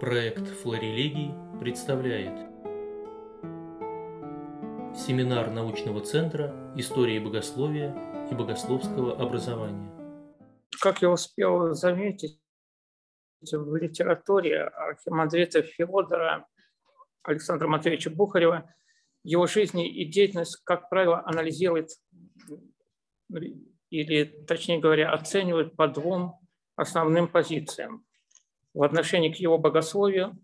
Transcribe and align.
Проект 0.00 0.48
«Флорелегий» 0.48 1.34
представляет 1.60 2.32
Семинар 4.96 5.50
научного 5.50 6.00
центра 6.00 6.72
истории 6.74 7.18
богословия 7.18 7.94
и 8.30 8.34
богословского 8.34 9.20
образования. 9.20 9.92
Как 10.80 11.02
я 11.02 11.10
успел 11.10 11.74
заметить, 11.74 12.40
в 13.42 13.76
литературе 13.76 14.62
архимандрита 14.62 15.60
Феодора 15.60 16.46
Александра 17.22 17.68
Матвеевича 17.68 18.08
Бухарева 18.08 18.74
его 19.22 19.46
жизни 19.46 19.86
и 19.86 20.10
деятельность, 20.10 20.62
как 20.64 20.88
правило, 20.88 21.22
анализирует 21.26 21.90
или, 23.90 24.24
точнее 24.46 24.80
говоря, 24.80 25.12
оценивает 25.12 25.76
по 25.76 25.88
двум 25.88 26.40
основным 26.74 27.28
позициям 27.28 28.06
в 28.74 28.82
отношении 28.82 29.32
к 29.32 29.36
его 29.36 29.58
богословию 29.58 30.38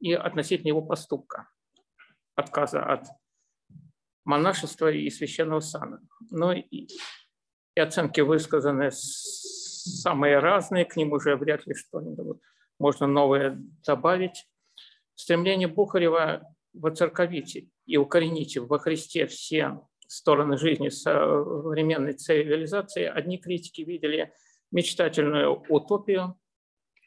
и 0.00 0.12
относительно 0.12 0.68
его 0.68 0.82
поступка, 0.82 1.48
отказа 2.34 2.82
от 2.82 3.06
монашества 4.24 4.90
и 4.90 5.08
священного 5.10 5.60
сана. 5.60 6.00
Но 6.30 6.52
и, 6.52 6.88
и 7.74 7.80
оценки 7.80 8.20
высказаны 8.20 8.90
самые 8.92 10.38
разные, 10.38 10.84
к 10.84 10.96
ним 10.96 11.12
уже 11.12 11.36
вряд 11.36 11.66
ли 11.66 11.74
что-нибудь 11.74 12.38
можно 12.78 13.06
новое 13.06 13.58
добавить. 13.86 14.46
Стремление 15.14 15.68
Бухарева 15.68 16.42
воцерковить 16.74 17.68
и 17.86 17.96
укоренить 17.96 18.56
во 18.56 18.78
Христе 18.78 19.26
все 19.26 19.80
стороны 20.06 20.56
жизни 20.56 20.88
современной 20.88 22.12
цивилизации, 22.14 23.04
одни 23.04 23.38
критики 23.38 23.82
видели 23.82 24.32
мечтательную 24.70 25.64
утопию, 25.68 26.38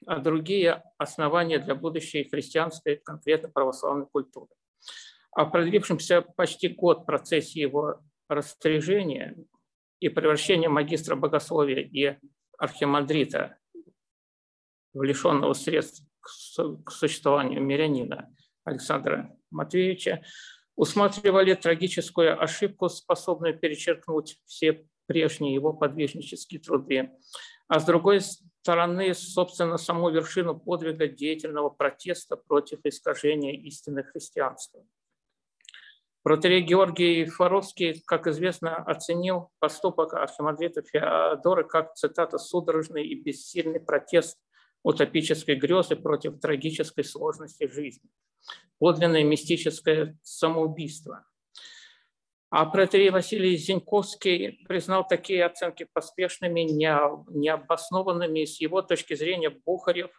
а 0.06 0.20
другие– 0.20 0.84
основания 0.98 1.60
для 1.60 1.76
будущей 1.76 2.24
христианской, 2.24 2.98
конкретно 2.98 3.50
православной 3.50 4.08
культуры. 4.08 4.50
О 5.32 5.46
продлившемся 5.46 6.22
почти 6.22 6.68
год 6.68 7.06
процессе 7.06 7.62
его 7.62 8.02
растряжения 8.28 9.36
и 10.00 10.10
превращения 10.10 10.70
магистра 10.70 11.16
богословия 11.16 11.82
и 11.82 12.18
архимандрита 12.58 13.58
в 14.94 15.04
лишенного 15.04 15.54
средств 15.54 16.04
к 16.22 16.92
существованию 16.92 17.62
мирянина 17.62 18.34
Александра 18.64 19.36
Матвеевича, 19.50 20.24
усматривали 20.76 21.54
трагическую 21.54 22.42
ошибку, 22.42 22.90
способную 22.90 23.58
перечеркнуть 23.58 24.38
все 24.46 24.86
прежние 25.08 25.54
его 25.54 25.74
подвижнические 25.74 26.62
труды, 26.62 27.12
а 27.68 27.80
с 27.80 27.86
другой 27.86 28.22
стороны, 28.62 29.14
собственно, 29.16 29.78
саму 29.78 30.10
вершину 30.12 30.58
подвига 30.58 31.08
деятельного 31.08 31.70
протеста 31.70 32.38
против 32.38 32.80
искажения 32.84 33.54
истины 33.54 34.04
христианства. 34.04 34.86
Протерей 36.24 36.62
Георгий 36.62 37.26
Фаровский, 37.26 38.04
как 38.06 38.28
известно, 38.28 38.76
оценил 38.76 39.50
поступок 39.58 40.14
архимандрита 40.14 40.84
Феодора 40.84 41.64
как, 41.64 41.96
цитата, 41.96 42.38
«судорожный 42.38 43.08
и 43.08 43.20
бессильный 43.20 43.80
протест 43.80 44.38
утопической 44.84 45.56
грезы 45.56 45.96
против 45.96 46.40
трагической 46.40 47.04
сложности 47.04 47.68
жизни, 47.68 48.12
подлинное 48.78 49.24
мистическое 49.24 50.20
самоубийство». 50.22 51.26
А 52.52 52.66
протерей 52.66 53.12
Василий 53.12 53.56
Зиньковский 53.56 54.66
признал 54.68 55.08
такие 55.08 55.46
оценки 55.46 55.88
поспешными, 55.94 56.60
необоснованными. 56.60 58.44
С 58.44 58.60
его 58.60 58.82
точки 58.82 59.14
зрения 59.14 59.50
Бухарев 59.50 60.12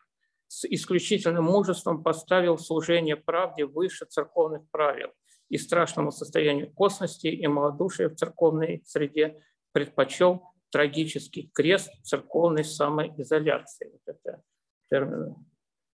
с 0.49 0.65
исключительным 0.65 1.45
мужеством 1.45 2.03
поставил 2.03 2.57
служение 2.57 3.17
правде 3.17 3.67
выше 3.67 4.07
церковных 4.07 4.63
правил 4.71 5.11
и 5.51 5.59
страшному 5.59 6.11
состоянию 6.11 6.73
косности 6.73 7.27
и 7.27 7.47
малодушия 7.47 8.09
в 8.09 8.15
церковной 8.15 8.83
среде 8.87 9.39
предпочел 9.73 10.43
трагический 10.71 11.51
крест 11.53 11.91
церковной 12.03 12.65
самоизоляции. 12.65 13.91
Вот 13.93 14.01
это 14.07 14.43
термин 14.89 15.37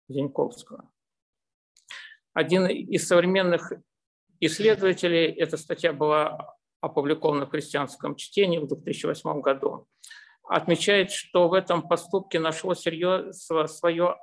Зиньковского. 0.09 0.91
Один 2.35 2.67
из 2.67 3.07
современных 3.09 3.73
исследователей, 4.41 5.27
эта 5.33 5.57
статья 5.57 5.93
была 5.93 6.57
опубликована 6.81 7.47
в 7.47 7.51
христианском 7.51 8.17
чтении 8.17 8.59
в 8.59 8.67
2008 8.67 9.41
году, 9.41 9.89
отмечает, 10.45 11.11
что 11.11 11.49
в 11.49 11.55
этом 11.55 11.87
поступке 11.87 12.39
нашло 12.39 12.75
серьезное 12.75 13.67
свое 13.67 14.17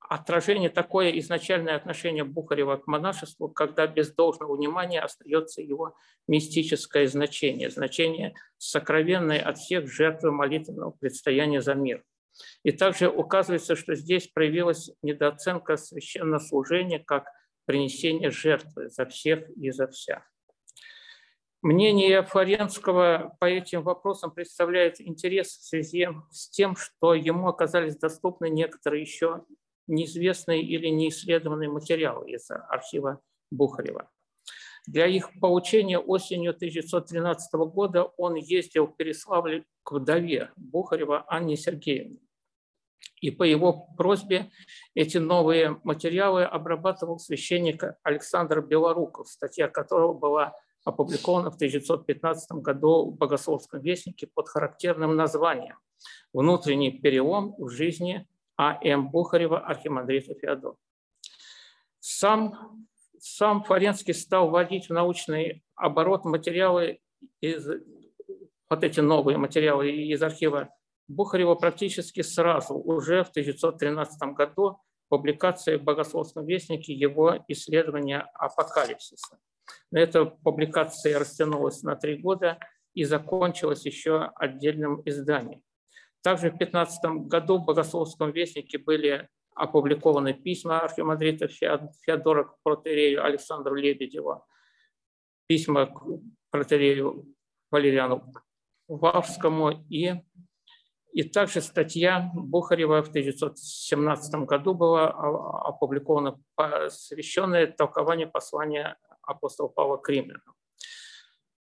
отражение 0.00 0.70
такое 0.70 1.10
изначальное 1.18 1.76
отношение 1.76 2.24
Бухарева 2.24 2.76
к 2.76 2.86
монашеству, 2.86 3.48
когда 3.48 3.86
без 3.86 4.12
должного 4.12 4.56
внимания 4.56 5.00
остается 5.00 5.62
его 5.62 5.96
мистическое 6.28 7.06
значение, 7.06 7.70
значение 7.70 8.34
сокровенное 8.58 9.40
от 9.40 9.58
всех 9.58 9.90
жертвы 9.90 10.30
молитвенного 10.30 10.90
предстояния 10.90 11.60
за 11.60 11.74
мир. 11.74 12.04
И 12.64 12.72
также 12.72 13.08
указывается, 13.08 13.76
что 13.76 13.94
здесь 13.94 14.28
проявилась 14.28 14.90
недооценка 15.02 15.76
священнослужения 15.76 16.98
как 16.98 17.26
принесение 17.64 18.30
жертвы 18.30 18.88
за 18.88 19.06
всех 19.06 19.48
и 19.56 19.70
за 19.70 19.88
вся. 19.88 20.24
Мнение 21.62 22.22
Флоренского 22.22 23.36
по 23.40 23.46
этим 23.46 23.82
вопросам 23.82 24.30
представляет 24.30 25.00
интерес 25.00 25.48
в 25.48 25.64
связи 25.64 26.08
с 26.30 26.50
тем, 26.50 26.76
что 26.76 27.14
ему 27.14 27.48
оказались 27.48 27.96
доступны 27.96 28.50
некоторые 28.50 29.00
еще 29.00 29.44
неизвестные 29.86 30.62
или 30.62 30.88
неисследованные 30.88 31.70
материалы 31.70 32.30
из 32.30 32.50
архива 32.50 33.22
Бухарева. 33.50 34.10
Для 34.86 35.06
их 35.06 35.30
получения 35.40 35.98
осенью 35.98 36.50
1913 36.50 37.54
года 37.54 38.04
он 38.18 38.34
ездил 38.34 38.86
в 38.86 38.96
Переславль 38.96 39.64
к 39.82 39.92
вдове 39.92 40.50
Бухарева 40.56 41.24
Анне 41.28 41.56
Сергеевне. 41.56 42.18
И 43.20 43.30
по 43.30 43.42
его 43.42 43.88
просьбе 43.96 44.50
эти 44.94 45.18
новые 45.18 45.80
материалы 45.82 46.44
обрабатывал 46.44 47.18
священник 47.18 47.82
Александр 48.02 48.60
Белоруков, 48.60 49.28
статья 49.28 49.68
которого 49.68 50.12
была 50.12 50.54
опубликована 50.84 51.50
в 51.50 51.54
1915 51.54 52.52
году 52.62 53.10
в 53.10 53.16
Богословском 53.16 53.80
вестнике 53.80 54.26
под 54.26 54.48
характерным 54.48 55.16
названием 55.16 55.78
«Внутренний 56.32 56.90
перелом 56.90 57.54
в 57.58 57.70
жизни 57.70 58.28
а.М. 58.56 59.10
Бухарева, 59.10 59.58
архимандрита 59.58 60.34
Феодор. 60.34 60.76
Сам, 61.98 62.86
сам 63.18 63.64
Фаренский 63.64 64.14
стал 64.14 64.50
вводить 64.50 64.88
в 64.88 64.92
научный 64.92 65.64
оборот 65.74 66.24
материалы 66.24 67.00
из, 67.40 67.66
вот 68.68 68.84
эти 68.84 69.00
новые 69.00 69.38
материалы 69.38 69.90
из 69.90 70.22
архива 70.22 70.68
Бухарева 71.08 71.54
практически 71.54 72.22
сразу, 72.22 72.74
уже 72.74 73.24
в 73.24 73.28
1913 73.30 74.34
году, 74.34 74.78
публикации 75.08 75.76
в 75.76 75.82
Богословском 75.82 76.46
вестнике 76.46 76.92
его 76.92 77.38
исследования 77.48 78.26
апокалипсиса. 78.34 79.38
Эта 79.92 80.24
публикация 80.24 81.18
растянулась 81.18 81.82
на 81.82 81.94
три 81.94 82.16
года 82.16 82.58
и 82.94 83.04
закончилась 83.04 83.84
еще 83.84 84.30
отдельным 84.36 85.02
изданием. 85.04 85.62
Также 86.22 86.48
в 86.48 86.56
2015 86.56 87.28
году 87.28 87.58
в 87.58 87.64
Богословском 87.64 88.32
вестнике 88.32 88.78
были 88.78 89.28
опубликованы 89.54 90.32
письма 90.32 90.80
архимандрита 90.80 91.48
Феодора 91.48 92.44
к 92.44 92.62
протерею 92.62 93.24
Александру 93.24 93.74
Лебедеву, 93.74 94.44
письма 95.46 95.86
к 95.86 96.02
протерею 96.50 97.26
Валериану 97.70 98.32
Вавскому 98.88 99.84
и, 99.88 100.14
и 101.14 101.22
также 101.22 101.60
статья 101.60 102.28
Бухарева 102.34 103.00
в 103.00 103.08
1917 103.08 104.34
году 104.46 104.74
была 104.74 105.10
опубликована, 105.10 106.40
посвященная 106.56 107.68
толкованию 107.68 108.28
послания 108.28 108.96
апостола 109.22 109.68
Павла 109.68 109.96
к 109.96 110.08
римлянам. 110.08 110.42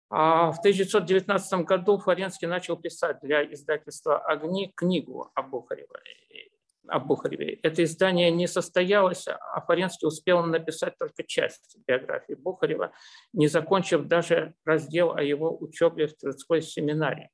А 0.09 0.53
в 0.53 0.61
1919 0.61 1.65
году 1.65 1.99
Флоренский 1.99 2.47
начал 2.47 2.77
писать 2.77 3.19
для 3.23 3.43
издательства 3.43 4.19
«Огни» 4.19 4.73
книгу 4.77 5.33
о 5.35 5.43
Бухареве. 5.43 5.89
О 6.87 7.01
Бухареве. 7.01 7.55
Это 7.65 7.83
издание 7.83 8.31
не 8.31 8.47
состоялось, 8.47 9.27
а 9.27 9.61
Флоренский 9.63 10.07
успел 10.07 10.45
написать 10.45 10.97
только 10.97 11.25
часть 11.25 11.77
биографии 11.89 12.35
Бухарева, 12.35 12.93
не 13.33 13.49
закончив 13.49 14.07
даже 14.07 14.55
раздел 14.65 15.13
о 15.13 15.23
его 15.23 15.57
учебе 15.61 16.07
в 16.07 16.17
Тверской 16.17 16.63
семинарии. 16.63 17.31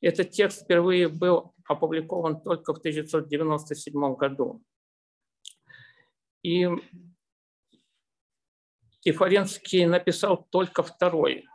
Этот 0.00 0.30
текст 0.30 0.64
впервые 0.64 1.08
был 1.08 1.54
опубликован 1.66 2.40
только 2.40 2.74
в 2.74 2.78
1997 2.78 4.14
году. 4.14 4.62
И, 6.42 6.66
и 9.04 9.12
Флоренский 9.12 9.84
написал 9.84 10.46
только 10.50 10.82
второй 10.82 11.46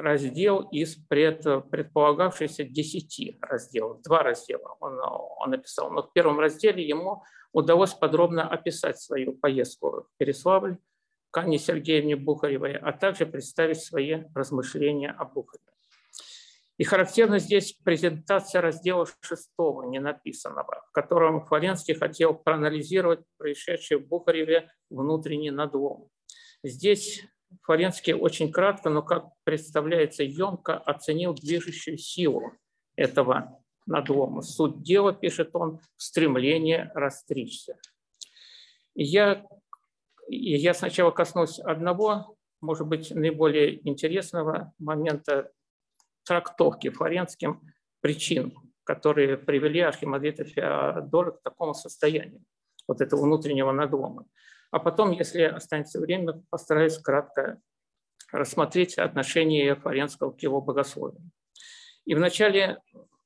раздел 0.00 0.62
из 0.70 0.96
пред, 0.96 1.42
предполагавшихся 1.70 2.64
десяти 2.64 3.38
разделов, 3.40 4.02
два 4.02 4.22
раздела 4.22 4.76
он, 4.80 4.98
он 5.00 5.50
написал. 5.50 5.90
Но 5.90 6.02
в 6.02 6.12
первом 6.12 6.40
разделе 6.40 6.86
ему 6.86 7.22
удалось 7.52 7.94
подробно 7.94 8.48
описать 8.48 8.98
свою 8.98 9.32
поездку 9.32 10.06
в 10.08 10.08
Переславль 10.16 10.78
к 11.30 11.38
Анне 11.38 11.58
Сергеевне 11.58 12.16
Бухаревой, 12.16 12.76
а 12.76 12.92
также 12.92 13.26
представить 13.26 13.80
свои 13.80 14.24
размышления 14.34 15.10
о 15.10 15.24
Бухареве. 15.24 15.66
И 16.80 16.84
характерна 16.84 17.38
здесь 17.40 17.74
презентация 17.84 18.62
раздела 18.62 19.06
шестого, 19.20 19.82
не 19.90 20.00
написанного, 20.00 20.82
в 20.88 20.92
котором 20.92 21.44
Флоренский 21.44 21.92
хотел 21.92 22.32
проанализировать 22.32 23.20
происшедшее 23.36 23.98
в 23.98 24.08
Бухареве 24.08 24.70
внутренний 24.88 25.50
надлом. 25.50 26.08
Здесь 26.62 27.22
Флоренский 27.64 28.14
очень 28.14 28.50
кратко, 28.50 28.88
но, 28.88 29.02
как 29.02 29.26
представляется, 29.44 30.22
емко 30.22 30.72
оценил 30.72 31.34
движущую 31.34 31.98
силу 31.98 32.54
этого 32.96 33.62
надлома. 33.84 34.40
Суть 34.40 34.80
дела, 34.82 35.12
пишет 35.12 35.50
он, 35.52 35.80
стремление 35.98 36.90
растричься. 36.94 37.78
И 38.94 39.04
я, 39.04 39.44
я 40.28 40.72
сначала 40.72 41.10
коснусь 41.10 41.58
одного, 41.58 42.38
может 42.62 42.86
быть, 42.86 43.10
наиболее 43.10 43.86
интересного 43.86 44.72
момента 44.78 45.52
трактовки 46.30 46.90
флоренским 46.90 47.60
причин, 48.00 48.54
которые 48.84 49.36
привели 49.36 49.80
Архимандрита 49.80 50.44
Феодора 50.44 51.32
к 51.32 51.42
такому 51.42 51.74
состоянию, 51.74 52.44
вот 52.86 53.00
этого 53.00 53.22
внутреннего 53.22 53.72
надлома. 53.72 54.26
А 54.70 54.78
потом, 54.78 55.10
если 55.10 55.42
останется 55.42 55.98
время, 55.98 56.40
постараюсь 56.48 56.98
кратко 56.98 57.60
рассмотреть 58.30 58.96
отношение 58.96 59.74
Флоренского 59.74 60.30
к 60.30 60.40
его 60.40 60.60
богословию. 60.60 61.20
И 62.04 62.14
вначале, 62.14 62.78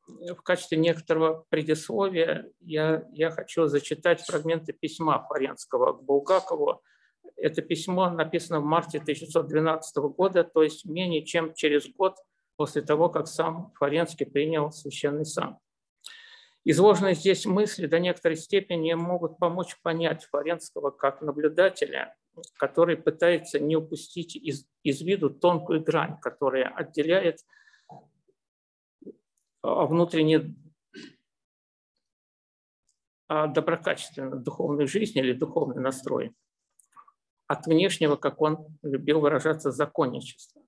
в 0.06 0.40
качестве 0.40 0.78
некоторого 0.78 1.44
предисловия, 1.50 2.50
я, 2.60 3.04
я 3.12 3.30
хочу 3.30 3.66
зачитать 3.66 4.22
фрагменты 4.22 4.72
письма 4.72 5.22
Флоренского 5.28 5.92
к 5.92 6.02
Булгакову. 6.02 6.82
Это 7.36 7.60
письмо 7.60 8.08
написано 8.08 8.60
в 8.60 8.64
марте 8.64 8.96
1912 8.96 9.96
года, 10.16 10.42
то 10.42 10.62
есть 10.62 10.86
менее 10.86 11.22
чем 11.26 11.52
через 11.52 11.86
год 11.92 12.16
после 12.56 12.82
того, 12.82 13.08
как 13.08 13.26
сам 13.26 13.72
Флоренский 13.74 14.26
принял 14.26 14.70
священный 14.70 15.24
сан. 15.24 15.58
Изложенные 16.64 17.14
здесь 17.14 17.44
мысли 17.44 17.86
до 17.86 17.98
некоторой 17.98 18.36
степени 18.36 18.94
могут 18.94 19.38
помочь 19.38 19.78
понять 19.82 20.24
Флоренского 20.24 20.90
как 20.90 21.20
наблюдателя, 21.20 22.16
который 22.56 22.96
пытается 22.96 23.60
не 23.60 23.76
упустить 23.76 24.34
из, 24.34 24.66
из 24.82 25.02
виду 25.02 25.28
тонкую 25.28 25.82
грань, 25.82 26.18
которая 26.20 26.68
отделяет 26.68 27.40
а, 29.62 29.84
внутренне 29.84 30.54
а, 33.28 33.46
доброкачественную 33.46 34.40
духовную 34.40 34.88
жизнь 34.88 35.18
или 35.18 35.32
духовный 35.34 35.82
настрой 35.82 36.34
от 37.46 37.66
внешнего, 37.66 38.16
как 38.16 38.40
он 38.40 38.78
любил 38.82 39.20
выражаться, 39.20 39.70
законничества. 39.70 40.63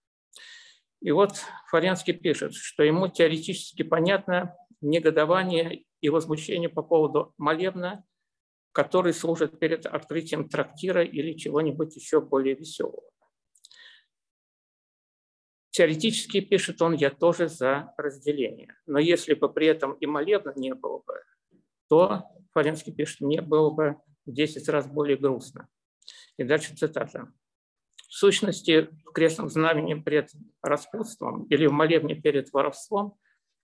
И 1.07 1.13
вот 1.13 1.37
Флоренский 1.69 2.15
пишет, 2.15 2.53
что 2.55 2.83
ему 2.83 3.07
теоретически 3.07 3.85
понятно 3.85 4.57
негодование 4.81 5.85
и 6.01 6.09
возмущение 6.09 6.69
по 6.69 6.83
поводу 6.83 7.33
молебна, 7.39 8.05
который 8.73 9.13
служит 9.15 9.61
перед 9.61 9.87
открытием 9.87 10.49
трактира 10.49 11.05
или 11.05 11.35
чего-нибудь 11.35 11.95
еще 11.95 12.21
более 12.21 12.57
веселого. 12.57 13.09
Теоретически, 15.71 16.41
пишет 16.41 16.83
он, 16.83 16.95
я 16.95 17.11
тоже 17.11 17.47
за 17.47 17.95
разделение. 17.97 18.75
Но 18.87 18.99
если 18.99 19.35
бы 19.35 19.49
при 19.49 19.69
этом 19.69 19.93
и 19.93 20.07
молебна 20.07 20.55
не 20.57 20.75
было 20.75 21.05
бы, 21.07 21.23
то, 21.89 22.25
Флоренский 22.51 22.93
пишет, 22.93 23.21
мне 23.21 23.41
было 23.43 23.71
бы 23.71 23.95
в 24.25 24.33
10 24.33 24.69
раз 24.71 24.89
более 24.89 25.17
грустно. 25.17 25.69
И 26.37 26.43
дальше 26.43 26.75
цитата. 26.75 27.33
В 28.17 28.19
сущности, 28.19 28.89
в 29.05 29.13
крестном 29.13 29.51
знамени 29.51 29.93
пред 29.93 30.31
распутством 30.63 31.45
или 31.51 31.67
в 31.67 31.73
молебне 31.73 32.15
перед 32.15 32.51
воровством 32.51 33.19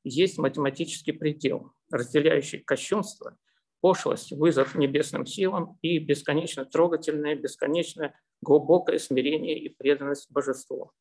есть 0.04 0.36
математический 0.36 1.14
предел, 1.14 1.72
разделяющий 1.90 2.58
кощунство, 2.58 3.38
пошлость, 3.80 4.30
вызов 4.32 4.74
небесным 4.74 5.24
силам 5.24 5.78
и 5.80 5.98
бесконечно 5.98 6.66
трогательное, 6.66 7.34
бесконечно 7.34 8.14
глубокое 8.42 8.98
смирение 8.98 9.58
и 9.58 9.70
преданность 9.70 10.30
божеству. 10.30 10.92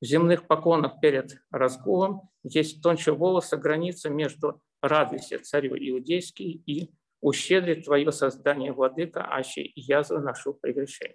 В 0.00 0.04
земных 0.04 0.48
поклонах 0.48 1.00
перед 1.00 1.40
разгулом 1.52 2.22
есть 2.42 2.82
тоньше 2.82 3.12
волоса 3.12 3.56
граница 3.56 4.10
между 4.10 4.60
«радуйся, 4.82 5.38
царю 5.38 5.76
иудейский» 5.76 6.64
и 6.66 6.90
«ущедри 7.20 7.80
твое 7.80 8.10
создание, 8.10 8.72
владыка, 8.72 9.24
аще 9.32 9.70
язвы 9.76 10.18
нашу 10.18 10.52
прегрешение». 10.52 11.14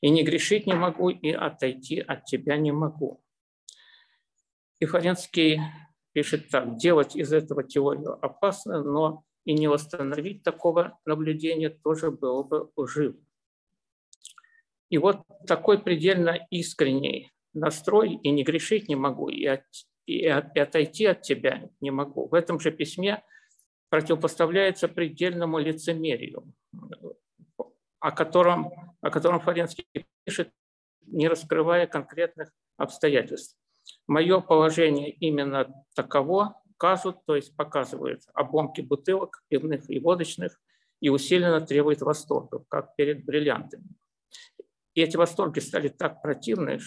И 0.00 0.10
не 0.10 0.22
грешить 0.22 0.66
не 0.66 0.74
могу, 0.74 1.08
и 1.08 1.30
отойти 1.30 2.00
от 2.00 2.24
тебя 2.24 2.56
не 2.56 2.72
могу. 2.72 3.22
И 4.78 4.84
Флоренский 4.84 5.60
пишет 6.12 6.48
так, 6.50 6.76
делать 6.76 7.16
из 7.16 7.32
этого 7.32 7.64
теорию 7.64 8.12
опасно, 8.24 8.82
но 8.82 9.24
и 9.44 9.54
не 9.54 9.68
восстановить 9.68 10.42
такого 10.42 10.98
наблюдения 11.06 11.70
тоже 11.70 12.10
было 12.10 12.42
бы 12.42 12.70
лживо. 12.76 13.16
И 14.90 14.98
вот 14.98 15.22
такой 15.46 15.82
предельно 15.82 16.46
искренний 16.50 17.32
настрой, 17.54 18.14
и 18.14 18.30
не 18.30 18.44
грешить 18.44 18.88
не 18.88 18.96
могу, 18.96 19.28
и, 19.28 19.44
от, 19.46 19.62
и, 20.06 20.26
от, 20.26 20.54
и 20.56 20.60
отойти 20.60 21.06
от 21.06 21.22
тебя 21.22 21.70
не 21.80 21.90
могу. 21.90 22.28
В 22.28 22.34
этом 22.34 22.60
же 22.60 22.70
письме 22.70 23.22
противопоставляется 23.88 24.88
предельному 24.88 25.58
лицемерию, 25.58 26.52
о 28.00 28.10
котором, 28.10 28.72
о 29.00 29.10
котором 29.10 29.40
Флоренский 29.40 29.86
пишет, 30.24 30.50
не 31.02 31.28
раскрывая 31.28 31.86
конкретных 31.86 32.50
обстоятельств. 32.76 33.56
Мое 34.06 34.40
положение 34.40 35.10
именно 35.10 35.84
таково, 35.94 36.60
кажут, 36.76 37.24
то 37.24 37.36
есть 37.36 37.56
показывают 37.56 38.22
обломки 38.34 38.80
бутылок 38.80 39.42
пивных 39.48 39.88
и 39.88 39.98
водочных 39.98 40.60
и 41.00 41.08
усиленно 41.08 41.60
требует 41.60 42.02
восторгов, 42.02 42.64
как 42.68 42.96
перед 42.96 43.24
бриллиантами. 43.24 43.88
И 44.94 45.02
эти 45.02 45.16
восторги 45.16 45.60
стали 45.60 45.88
так 45.88 46.22
противны, 46.22 46.78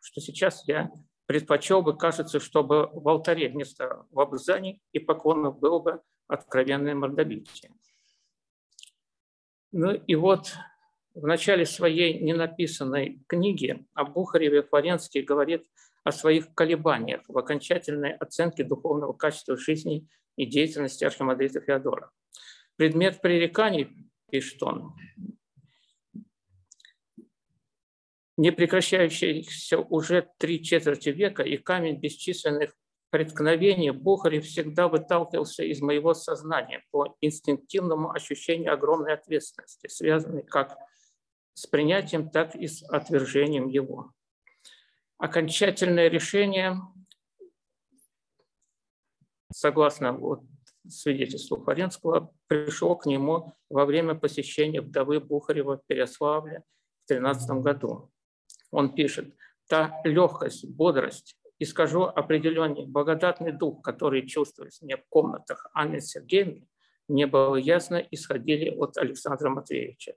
что 0.00 0.20
сейчас 0.20 0.66
я 0.68 0.90
предпочел 1.26 1.82
бы, 1.82 1.96
кажется, 1.96 2.40
чтобы 2.40 2.88
в 2.92 3.08
алтаре 3.08 3.48
вместо 3.48 4.06
лобзаний 4.10 4.80
и 4.92 4.98
поклонов 4.98 5.58
было 5.58 5.78
бы 5.78 6.02
откровенное 6.28 6.94
мордобитие. 6.94 7.72
Ну 9.72 9.92
и 9.94 10.14
вот 10.14 10.52
в 11.14 11.26
начале 11.26 11.64
своей 11.64 12.20
ненаписанной 12.20 13.22
книги 13.26 13.86
о 13.94 14.04
Флоренский 14.04 15.22
говорит 15.22 15.66
о 16.04 16.12
своих 16.12 16.52
колебаниях 16.54 17.22
в 17.26 17.36
окончательной 17.38 18.12
оценке 18.12 18.64
духовного 18.64 19.14
качества 19.14 19.56
жизни 19.56 20.06
и 20.36 20.44
деятельности 20.44 21.04
архимандрита 21.04 21.60
Феодора. 21.60 22.10
Предмет 22.76 23.22
пререканий, 23.22 23.88
пишет 24.30 24.62
он, 24.62 24.94
не 28.36 28.50
прекращающийся 28.50 29.78
уже 29.78 30.28
три 30.38 30.62
четверти 30.62 31.10
века 31.10 31.42
и 31.42 31.56
камень 31.56 31.98
бесчисленных 31.98 32.74
преткновений 33.12 33.90
Бухарев 33.90 34.44
всегда 34.44 34.88
выталкивался 34.88 35.62
из 35.62 35.80
моего 35.82 36.14
сознания 36.14 36.82
по 36.90 37.14
инстинктивному 37.20 38.10
ощущению 38.10 38.72
огромной 38.72 39.12
ответственности, 39.12 39.86
связанной 39.86 40.42
как 40.42 40.76
с 41.54 41.66
принятием, 41.66 42.30
так 42.30 42.56
и 42.56 42.66
с 42.66 42.82
отвержением 42.82 43.68
его 43.68 44.12
окончательное 45.22 46.08
решение, 46.08 46.80
согласно 49.52 50.12
вот 50.12 50.40
свидетельству 50.88 51.62
Фаренского, 51.62 52.34
пришло 52.48 52.96
к 52.96 53.06
нему 53.06 53.54
во 53.70 53.84
время 53.84 54.16
посещения 54.16 54.80
вдовы 54.80 55.20
Бухарева 55.20 55.78
в 55.78 55.86
Переславле 55.86 56.64
в 57.04 57.08
13 57.08 57.62
году. 57.62 58.10
Он 58.72 58.92
пишет, 58.96 59.32
«Та 59.68 60.00
легкость, 60.02 60.68
бодрость 60.68 61.36
и, 61.62 61.64
скажу 61.64 62.02
определенный, 62.02 62.86
благодатный 62.86 63.52
дух, 63.52 63.82
который 63.82 64.26
чувствовались 64.26 64.82
мне 64.82 64.96
в 64.96 65.04
комнатах 65.08 65.70
Анны 65.74 66.00
Сергеевны, 66.00 66.66
мне 67.06 67.28
было 67.28 67.54
ясно, 67.54 67.98
исходили 68.10 68.68
от 68.70 68.96
Александра 68.96 69.48
Матвеевича. 69.48 70.14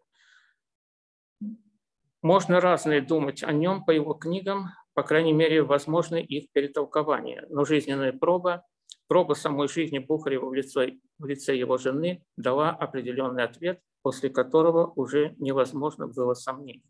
Можно 2.23 2.59
разное 2.59 2.99
думать 2.99 3.43
о 3.43 3.51
нем 3.51 3.85
по 3.85 3.91
его 3.91 4.15
книгам, 4.15 4.69
по 4.95 5.03
крайней 5.03 5.33
мере, 5.33 5.61
возможны 5.61 6.19
их 6.19 6.51
перетолкования. 6.51 7.45
Но 7.51 7.63
жизненная 7.63 8.11
проба, 8.11 8.65
проба 9.07 9.35
самой 9.35 9.67
жизни 9.67 9.99
Бухарева 9.99 10.47
в 10.47 10.53
лице, 10.55 10.97
в 11.19 11.25
лице 11.27 11.55
его 11.55 11.77
жены 11.77 12.25
дала 12.37 12.71
определенный 12.71 13.43
ответ, 13.43 13.81
после 14.01 14.31
которого 14.31 14.93
уже 14.95 15.35
невозможно 15.37 16.07
было 16.07 16.33
сомнений. 16.33 16.89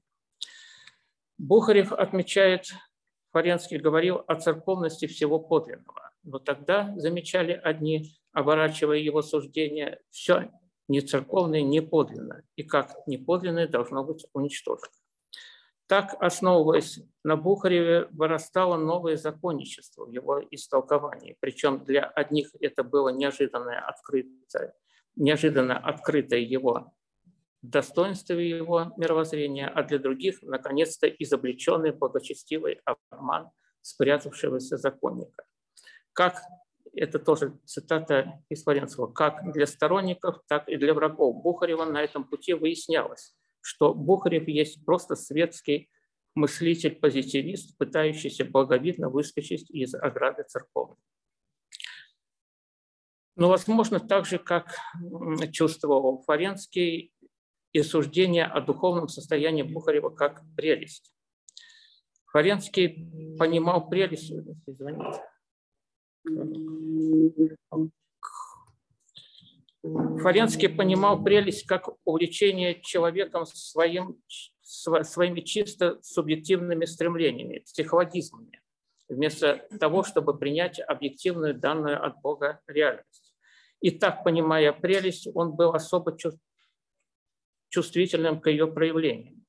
Бухарев 1.38 1.92
отмечает 1.92 2.68
Фаренский 3.36 3.80
говорил 3.80 4.24
о 4.27 4.36
церковности 4.36 5.08
всего 5.08 5.39
подлинного. 5.39 6.13
Но 6.24 6.39
тогда, 6.39 6.94
замечали 6.96 7.51
одни, 7.51 8.15
оборачивая 8.32 9.00
его 9.00 9.22
суждение, 9.22 10.00
все 10.10 10.51
не 10.88 11.01
церковное, 11.01 11.62
не 11.62 11.82
подлинно, 11.82 12.44
и 12.56 12.63
как 12.63 12.96
неподлинное 13.08 13.68
должно 13.68 14.06
быть 14.06 14.25
уничтожено. 14.32 14.88
Так, 15.88 16.15
основываясь 16.22 17.01
на 17.25 17.36
Бухареве, 17.36 18.08
вырастало 18.12 18.77
новое 18.77 19.18
законничество 19.18 20.06
в 20.06 20.12
его 20.12 20.42
истолковании. 20.50 21.36
Причем 21.42 21.84
для 21.84 22.06
одних 22.06 22.51
это 22.62 22.86
было 22.86 23.10
неожиданное 23.10 23.82
открытое, 23.82 24.74
неожиданно 25.18 25.77
открытое 25.77 26.39
его 26.39 26.94
достоинство 27.69 28.34
его 28.34 28.93
мировоззрения, 28.98 29.67
а 29.67 29.84
для 29.84 30.00
других, 30.00 30.41
наконец-то, 30.41 31.07
изобличенный 31.07 31.91
благочестивый 31.91 32.79
обман 32.86 33.50
спрятавшегося 33.81 34.77
законника. 34.77 35.45
Как, 36.13 36.41
это 36.93 37.19
тоже 37.19 37.60
цитата 37.65 38.41
из 38.50 38.63
Флоренского, 38.63 39.07
как 39.07 39.51
для 39.53 39.67
сторонников, 39.67 40.41
так 40.48 40.67
и 40.69 40.77
для 40.77 40.93
врагов 40.93 41.41
Бухарева 41.43 41.86
на 41.86 42.01
этом 42.01 42.24
пути 42.24 42.53
выяснялось, 42.53 43.36
что 43.62 43.93
Бухарев 43.93 44.48
есть 44.48 44.84
просто 44.86 45.15
светский 45.15 45.89
мыслитель-позитивист, 46.36 47.77
пытающийся 47.77 48.45
благовидно 48.45 49.10
выскочить 49.10 49.69
из 49.69 49.93
ограды 49.93 50.43
церковной. 50.43 50.98
Но, 53.38 53.50
возможно, 53.50 54.00
так 54.00 54.25
же, 54.25 54.39
как 54.39 54.77
чувствовал 55.51 56.24
Фаренский, 56.24 57.12
и 57.75 57.84
суждение 57.84 58.46
о 58.46 58.62
духовном 58.62 59.10
состоянии 59.10 59.62
Бухарева 59.62 60.10
как 60.10 60.41
прелесть. 60.55 61.13
Фаренский 62.27 63.36
понимал 63.38 63.89
прелесть, 63.89 64.32
извините. 64.65 65.22
Фаренский 69.84 70.70
понимал 70.70 71.22
прелесть 71.22 71.67
как 71.67 71.89
увлечение 72.05 72.79
человеком 72.82 73.46
своим, 73.46 74.22
своими 74.62 75.41
чисто 75.41 76.00
субъективными 76.01 76.86
стремлениями, 76.86 77.60
психологизмами, 77.60 78.62
вместо 79.10 79.67
того, 79.82 80.03
чтобы 80.03 80.38
принять 80.38 80.79
объективную 80.79 81.53
данную 81.53 82.01
от 82.01 82.22
Бога 82.22 82.62
реальность. 82.67 83.36
И 83.82 83.91
так, 83.91 84.24
понимая 84.24 84.72
прелесть, 84.72 85.27
он 85.34 85.51
был 85.58 85.74
особо 85.74 86.17
чувствительным 87.75 88.39
к 88.39 88.48
ее 88.50 88.67
проявлениям. 88.67 89.46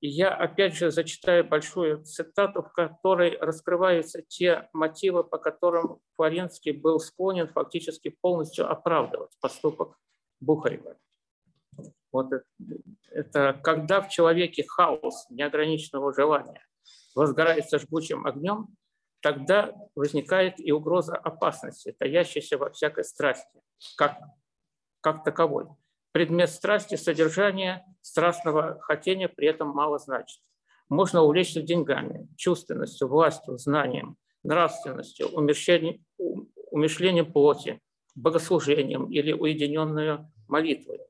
И 0.00 0.08
я 0.08 0.28
опять 0.28 0.74
же 0.74 0.90
зачитаю 0.90 1.48
большую 1.48 2.04
цитату, 2.04 2.62
в 2.62 2.70
которой 2.72 3.38
раскрываются 3.38 4.20
те 4.20 4.68
мотивы, 4.74 5.24
по 5.24 5.38
которым 5.38 6.00
Флоренский 6.16 6.72
был 6.72 7.00
склонен 7.00 7.48
фактически 7.48 8.10
полностью 8.10 8.70
оправдывать 8.70 9.30
поступок 9.40 9.98
Бухарева. 10.40 10.98
Вот 12.12 12.32
это, 12.34 12.44
это 13.10 13.60
когда 13.64 14.02
в 14.02 14.10
человеке 14.10 14.62
хаос 14.68 15.26
неограниченного 15.30 16.12
желания 16.12 16.66
возгорается 17.14 17.78
жгучим 17.78 18.26
огнем, 18.26 18.76
тогда 19.22 19.72
возникает 19.94 20.60
и 20.60 20.70
угроза 20.70 21.16
опасности, 21.16 21.96
таящейся 21.98 22.58
во 22.58 22.68
всякой 22.68 23.04
страсти, 23.04 23.58
как, 23.96 24.18
как 25.00 25.24
таковой 25.24 25.66
предмет 26.14 26.48
страсти, 26.48 26.94
содержание 26.94 27.84
страстного 28.00 28.78
хотения 28.82 29.28
при 29.28 29.48
этом 29.48 29.70
мало 29.70 29.98
значит. 29.98 30.38
Можно 30.88 31.22
увлечься 31.22 31.60
деньгами, 31.60 32.28
чувственностью, 32.36 33.08
властью, 33.08 33.58
знанием, 33.58 34.16
нравственностью, 34.44 35.26
умерщением, 35.30 36.04
умышлением 36.70 37.32
плоти, 37.32 37.80
богослужением 38.14 39.10
или 39.10 39.32
уединенной 39.32 40.20
молитвой. 40.46 41.00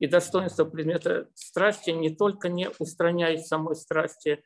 И 0.00 0.08
достоинство 0.08 0.64
предмета 0.64 1.28
страсти 1.34 1.90
не 1.90 2.10
только 2.10 2.48
не 2.48 2.68
устраняет 2.80 3.46
самой 3.46 3.76
страсти, 3.76 4.42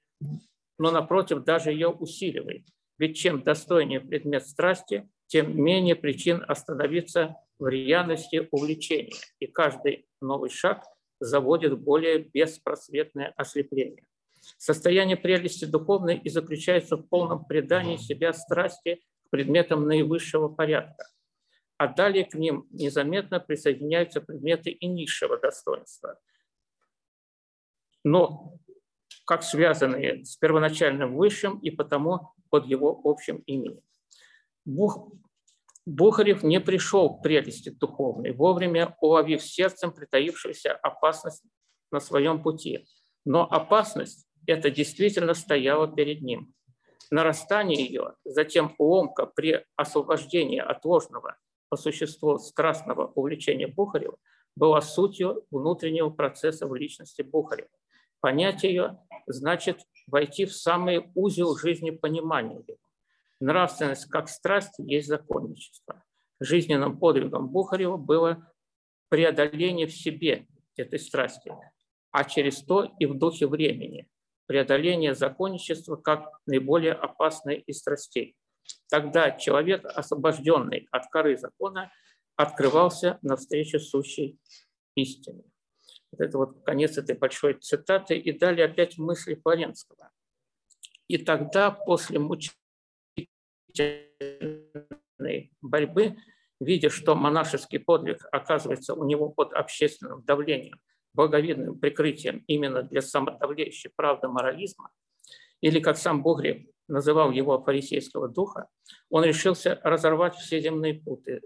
но, 0.78 0.90
напротив, 0.90 1.44
даже 1.44 1.72
ее 1.72 1.88
усиливает. 1.88 2.66
Ведь 2.98 3.16
чем 3.16 3.42
достойнее 3.42 4.00
предмет 4.00 4.46
страсти, 4.46 5.08
тем 5.26 5.58
менее 5.58 5.96
причин 5.96 6.44
остановиться 6.46 7.36
в 7.58 7.68
рьяности 7.68 8.48
увлечения, 8.50 9.16
и 9.38 9.46
каждый 9.46 10.06
новый 10.20 10.50
шаг 10.50 10.84
заводит 11.20 11.78
более 11.78 12.18
беспросветное 12.18 13.32
ослепление. 13.36 14.04
Состояние 14.58 15.16
прелести 15.16 15.64
духовной 15.64 16.18
и 16.18 16.28
заключается 16.28 16.96
в 16.96 17.06
полном 17.06 17.44
предании 17.44 17.96
себя 17.96 18.32
страсти 18.32 19.00
к 19.26 19.30
предметам 19.30 19.86
наивысшего 19.86 20.48
порядка, 20.48 21.06
а 21.76 21.86
далее 21.86 22.24
к 22.24 22.34
ним 22.34 22.66
незаметно 22.70 23.38
присоединяются 23.38 24.20
предметы 24.20 24.70
и 24.70 24.86
низшего 24.88 25.38
достоинства, 25.38 26.18
но 28.04 28.58
как 29.24 29.44
связанные 29.44 30.24
с 30.24 30.36
первоначальным 30.36 31.14
высшим 31.16 31.58
и 31.60 31.70
потому 31.70 32.32
под 32.50 32.66
его 32.66 33.00
общим 33.04 33.38
именем. 33.46 33.80
Бог 34.64 35.12
Бухарев 35.84 36.42
не 36.44 36.60
пришел 36.60 37.14
к 37.14 37.22
прелести 37.22 37.70
духовной, 37.70 38.32
вовремя 38.32 38.96
уловив 39.00 39.42
сердцем 39.42 39.92
притаившуюся 39.92 40.72
опасность 40.74 41.42
на 41.90 41.98
своем 41.98 42.42
пути. 42.42 42.86
Но 43.24 43.42
опасность 43.50 44.26
это 44.46 44.70
действительно 44.70 45.34
стояла 45.34 45.88
перед 45.88 46.22
ним. 46.22 46.54
Нарастание 47.10 47.84
ее, 47.84 48.14
затем 48.24 48.74
ломка 48.78 49.26
при 49.26 49.64
освобождении 49.76 50.58
от 50.58 50.84
ложного 50.84 51.36
по 51.68 51.76
существу 51.76 52.38
страстного 52.38 53.08
увлечения 53.14 53.66
Бухарева 53.66 54.16
была 54.56 54.80
сутью 54.80 55.44
внутреннего 55.50 56.10
процесса 56.10 56.66
в 56.66 56.74
личности 56.74 57.22
Бухарева. 57.22 57.68
Понять 58.20 58.62
ее 58.62 58.98
значит 59.26 59.80
войти 60.06 60.44
в 60.44 60.54
самый 60.54 61.10
узел 61.14 61.56
жизни 61.56 61.90
понимания 61.90 62.64
его 62.66 62.78
Нравственность 63.42 64.06
как 64.06 64.28
страсть 64.28 64.74
есть 64.78 65.08
законничество. 65.08 66.04
Жизненным 66.38 66.96
подвигом 66.96 67.48
Бухарева 67.48 67.96
было 67.96 68.48
преодоление 69.08 69.88
в 69.88 69.92
себе 69.92 70.46
этой 70.76 71.00
страсти, 71.00 71.52
а 72.12 72.22
через 72.22 72.62
то 72.62 72.94
и 73.00 73.06
в 73.06 73.18
духе 73.18 73.48
времени, 73.48 74.08
преодоление 74.46 75.16
законничества 75.16 75.96
как 75.96 76.38
наиболее 76.46 76.92
опасной 76.92 77.56
из 77.66 77.80
страстей. 77.80 78.36
Тогда 78.88 79.32
человек, 79.32 79.84
освобожденный 79.86 80.86
от 80.92 81.08
коры 81.10 81.36
закона, 81.36 81.90
открывался 82.36 83.18
навстречу 83.22 83.80
сущей 83.80 84.38
истине. 84.94 85.42
Вот 86.12 86.20
это 86.20 86.38
вот 86.38 86.62
конец 86.64 86.96
этой 86.96 87.16
большой 87.16 87.54
цитаты. 87.54 88.16
И 88.16 88.38
далее 88.38 88.66
опять 88.66 88.98
мысли 88.98 89.34
Флоренского. 89.34 90.12
И 91.08 91.18
тогда, 91.18 91.72
после 91.72 92.20
мучения, 92.20 92.61
борьбы, 95.60 96.16
видя, 96.60 96.90
что 96.90 97.14
монашеский 97.14 97.78
подвиг 97.78 98.26
оказывается 98.30 98.94
у 98.94 99.04
него 99.04 99.28
под 99.30 99.52
общественным 99.52 100.22
давлением, 100.24 100.80
благовидным 101.14 101.78
прикрытием 101.78 102.44
именно 102.46 102.82
для 102.82 103.02
самодавляющей 103.02 103.90
правды 103.94 104.28
морализма, 104.28 104.90
или, 105.60 105.80
как 105.80 105.96
сам 105.96 106.22
Богрев 106.22 106.66
называл 106.88 107.30
его 107.30 107.62
фарисейского 107.62 108.28
духа, 108.28 108.68
он 109.08 109.24
решился 109.24 109.80
разорвать 109.82 110.34
все 110.34 110.60
земные 110.60 110.94
путы, 110.94 111.40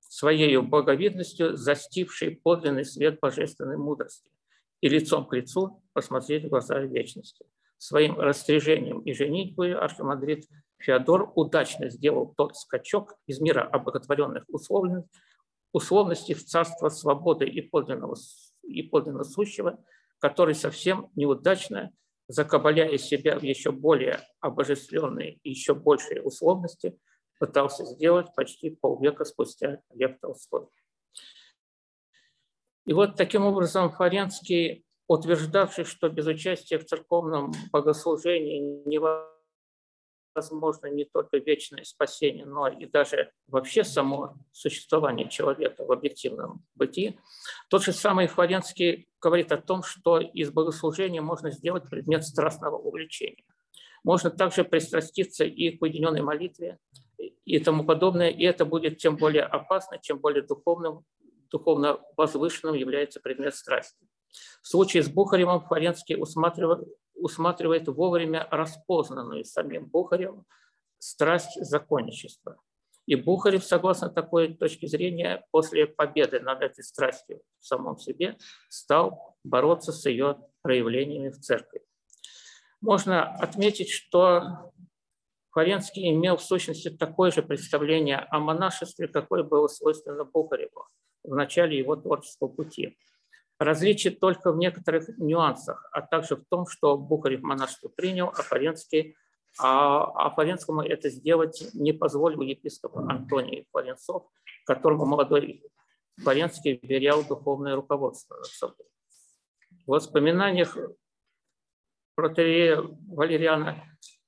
своей 0.00 0.56
благовидностью 0.58 1.56
застивший 1.56 2.36
подлинный 2.36 2.84
свет 2.84 3.20
божественной 3.20 3.76
мудрости 3.76 4.30
и 4.80 4.88
лицом 4.88 5.26
к 5.26 5.34
лицу 5.34 5.82
посмотреть 5.92 6.44
в 6.44 6.48
глаза 6.48 6.80
вечности. 6.80 7.44
Своим 7.78 8.18
растряжением 8.18 9.00
и 9.00 9.12
женитьбой 9.12 9.74
архимандрит 9.74 10.46
Феодор 10.78 11.32
удачно 11.34 11.90
сделал 11.90 12.32
тот 12.36 12.56
скачок 12.56 13.14
из 13.26 13.40
мира 13.40 13.62
обоготворенных 13.62 14.44
условностей 15.72 16.34
в 16.34 16.44
царство 16.44 16.88
свободы 16.88 17.46
и 17.46 17.60
подлинного, 17.60 18.16
и 18.62 18.82
подлинно 18.82 19.24
сущего, 19.24 19.82
который 20.18 20.54
совсем 20.54 21.10
неудачно, 21.14 21.92
закабаляя 22.28 22.96
себя 22.98 23.38
в 23.38 23.42
еще 23.42 23.72
более 23.72 24.20
обожествленные 24.40 25.38
и 25.42 25.50
еще 25.50 25.74
большие 25.74 26.22
условности, 26.22 26.98
пытался 27.38 27.84
сделать 27.84 28.34
почти 28.34 28.70
полвека 28.70 29.24
спустя 29.24 29.80
Лев 29.92 30.18
Толстой. 30.20 30.66
И 32.86 32.92
вот 32.92 33.16
таким 33.16 33.44
образом 33.44 33.90
Фаренский, 33.90 34.85
утверждавший, 35.08 35.84
что 35.84 36.08
без 36.08 36.26
участия 36.26 36.78
в 36.78 36.86
церковном 36.86 37.52
богослужении 37.72 38.82
невозможно 38.86 39.36
возможно 40.36 40.86
не 40.88 41.04
только 41.04 41.38
вечное 41.38 41.82
спасение, 41.84 42.44
но 42.44 42.68
и 42.68 42.86
даже 42.86 43.32
вообще 43.48 43.82
само 43.82 44.34
существование 44.52 45.28
человека 45.28 45.84
в 45.84 45.90
объективном 45.90 46.62
бытии. 46.74 47.18
Тот 47.70 47.82
же 47.82 47.92
самый 47.92 48.26
Флоренский 48.26 49.08
говорит 49.20 49.50
о 49.50 49.56
том, 49.56 49.82
что 49.82 50.20
из 50.20 50.50
богослужения 50.50 51.22
можно 51.22 51.50
сделать 51.50 51.88
предмет 51.88 52.24
страстного 52.24 52.76
увлечения. 52.76 53.44
Можно 54.04 54.30
также 54.30 54.62
пристраститься 54.62 55.44
и 55.44 55.70
к 55.70 55.82
уединенной 55.82 56.22
молитве 56.22 56.78
и 57.44 57.58
тому 57.58 57.84
подобное, 57.84 58.28
и 58.28 58.44
это 58.44 58.64
будет 58.64 58.98
тем 58.98 59.16
более 59.16 59.42
опасно, 59.42 59.98
чем 59.98 60.18
более 60.18 60.42
духовным, 60.42 61.04
духовно 61.50 61.98
возвышенным 62.16 62.74
является 62.74 63.20
предмет 63.20 63.54
страсти. 63.54 64.06
В 64.62 64.68
случае 64.68 65.02
с 65.02 65.08
Бухаревым 65.08 65.60
Фаренский 65.60 66.16
усматривает, 66.18 67.88
вовремя 67.88 68.46
распознанную 68.50 69.44
самим 69.44 69.86
Бухаревым 69.86 70.44
страсть 70.98 71.56
законничества. 71.60 72.56
И 73.06 73.14
Бухарев, 73.14 73.64
согласно 73.64 74.10
такой 74.10 74.54
точке 74.54 74.88
зрения, 74.88 75.46
после 75.52 75.86
победы 75.86 76.40
над 76.40 76.62
этой 76.62 76.82
страстью 76.82 77.40
в 77.60 77.66
самом 77.66 77.98
себе, 77.98 78.36
стал 78.68 79.36
бороться 79.44 79.92
с 79.92 80.04
ее 80.06 80.38
проявлениями 80.62 81.28
в 81.28 81.38
церкви. 81.38 81.82
Можно 82.80 83.22
отметить, 83.38 83.90
что 83.90 84.72
Фаренский 85.52 86.10
имел 86.10 86.36
в 86.36 86.42
сущности 86.42 86.90
такое 86.90 87.30
же 87.30 87.42
представление 87.42 88.18
о 88.18 88.40
монашестве, 88.40 89.06
какое 89.06 89.44
было 89.44 89.68
свойственно 89.68 90.24
Бухареву 90.24 90.88
в 91.22 91.34
начале 91.34 91.78
его 91.78 91.94
творческого 91.96 92.48
пути. 92.48 92.98
Различие 93.58 94.14
только 94.14 94.52
в 94.52 94.58
некоторых 94.58 95.08
нюансах, 95.18 95.88
а 95.92 96.02
также 96.02 96.36
в 96.36 96.44
том, 96.44 96.66
что 96.66 96.98
Бухарев 96.98 97.42
монашество 97.42 97.88
принял, 97.88 98.28
а 98.28 98.42
Фаренский 98.42 99.16
а, 99.58 100.04
а 100.04 100.30
Флоренскому 100.30 100.82
это 100.82 101.08
сделать 101.08 101.66
не 101.72 101.92
позволил 101.92 102.42
епископ 102.42 102.98
Антоний 102.98 103.66
Флоренцов, 103.70 104.24
которому 104.66 105.06
молодой 105.06 105.62
Флоренский 106.18 106.78
верял 106.82 107.24
духовное 107.24 107.74
руководство. 107.74 108.36
В 109.86 109.90
воспоминаниях 109.90 110.76
протерея 112.16 112.82
Валериана 113.08 113.82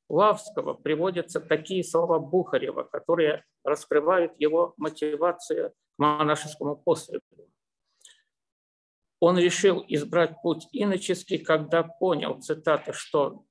Лавского 0.09 0.73
приводятся 0.75 1.41
такие 1.41 1.85
слова 1.85 2.19
Бухарева, 2.19 2.85
которые 2.85 3.45
раскрывают 3.65 4.33
его 4.39 4.73
мотивацию 4.79 5.71
к 5.71 5.75
монашескому 5.99 6.77
постригу. 6.77 7.23
Он 9.21 9.39
решил 9.39 9.85
избрать 9.89 10.41
путь 10.43 10.69
иноческий, 10.73 11.39
когда 11.39 11.83
понял, 11.83 12.41
цитата, 12.41 12.93
что 12.93 13.45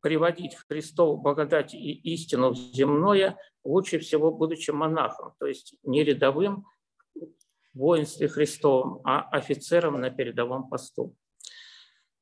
приводить 0.00 0.54
Христову 0.68 1.16
благодать 1.16 1.72
и 1.74 1.92
истину 2.12 2.50
в 2.50 2.56
земное, 2.56 3.38
лучше 3.64 3.98
всего 3.98 4.30
будучи 4.30 4.70
монахом, 4.70 5.32
то 5.38 5.46
есть 5.46 5.74
не 5.82 6.04
рядовым 6.04 6.66
в 7.14 7.78
воинстве 7.78 8.28
Христовом, 8.28 9.00
а 9.04 9.22
офицером 9.30 10.00
на 10.00 10.10
передовом 10.10 10.68
посту. 10.68 11.16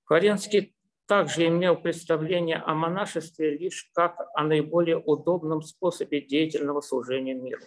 Флоренский 0.05 0.77
также 1.07 1.49
имел 1.49 1.77
представление 1.77 2.59
о 2.59 2.75
монашестве 2.75 3.59
лишь 3.59 3.91
как 3.93 4.17
о 4.35 4.45
наиболее 4.45 4.99
удобном 4.99 5.63
способе 5.63 6.21
деятельного 6.23 6.81
служения 6.81 7.35
миру. 7.35 7.65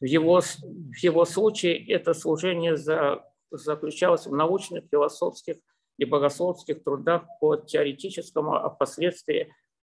В 0.00 0.04
его, 0.04 0.40
в 0.40 0.96
его 1.02 1.24
случае 1.24 1.86
это 1.86 2.12
служение 2.12 2.76
за, 2.76 3.24
заключалось 3.50 4.26
в 4.26 4.34
научных, 4.34 4.84
философских 4.90 5.56
и 5.98 6.04
богословских 6.04 6.84
трудах 6.84 7.24
по 7.40 7.56
теоретическому, 7.56 8.54
а 8.54 8.76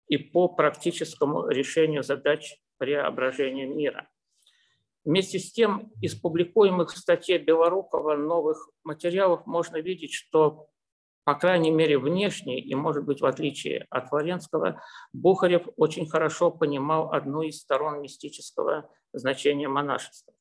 и 0.09 0.17
по 0.17 0.49
практическому 0.49 1.49
решению 1.49 2.03
задач 2.03 2.57
преображения 2.79 3.67
мира. 3.67 4.09
Вместе 5.05 5.39
с 5.39 5.53
тем, 5.53 5.91
из 6.03 6.15
публикуемых 6.15 6.93
в 6.93 6.99
статье 6.99 7.39
Белорукова 7.39 8.17
новых 8.17 8.69
материалов 8.85 9.47
можно 9.47 9.79
видеть, 9.79 10.13
что, 10.13 10.69
по 11.25 11.35
крайней 11.35 11.71
мере, 11.71 11.99
внешне, 11.99 12.61
и, 12.61 12.75
может 12.75 13.05
быть, 13.05 13.21
в 13.21 13.27
отличие 13.27 13.87
от 13.91 14.09
Флоренского, 14.09 14.83
Бухарев 15.13 15.67
очень 15.77 16.07
хорошо 16.09 16.51
понимал 16.51 17.13
одну 17.13 17.43
из 17.43 17.61
сторон 17.61 18.03
мистического 18.03 18.91
значения 19.13 19.69
монашества. 19.69 20.35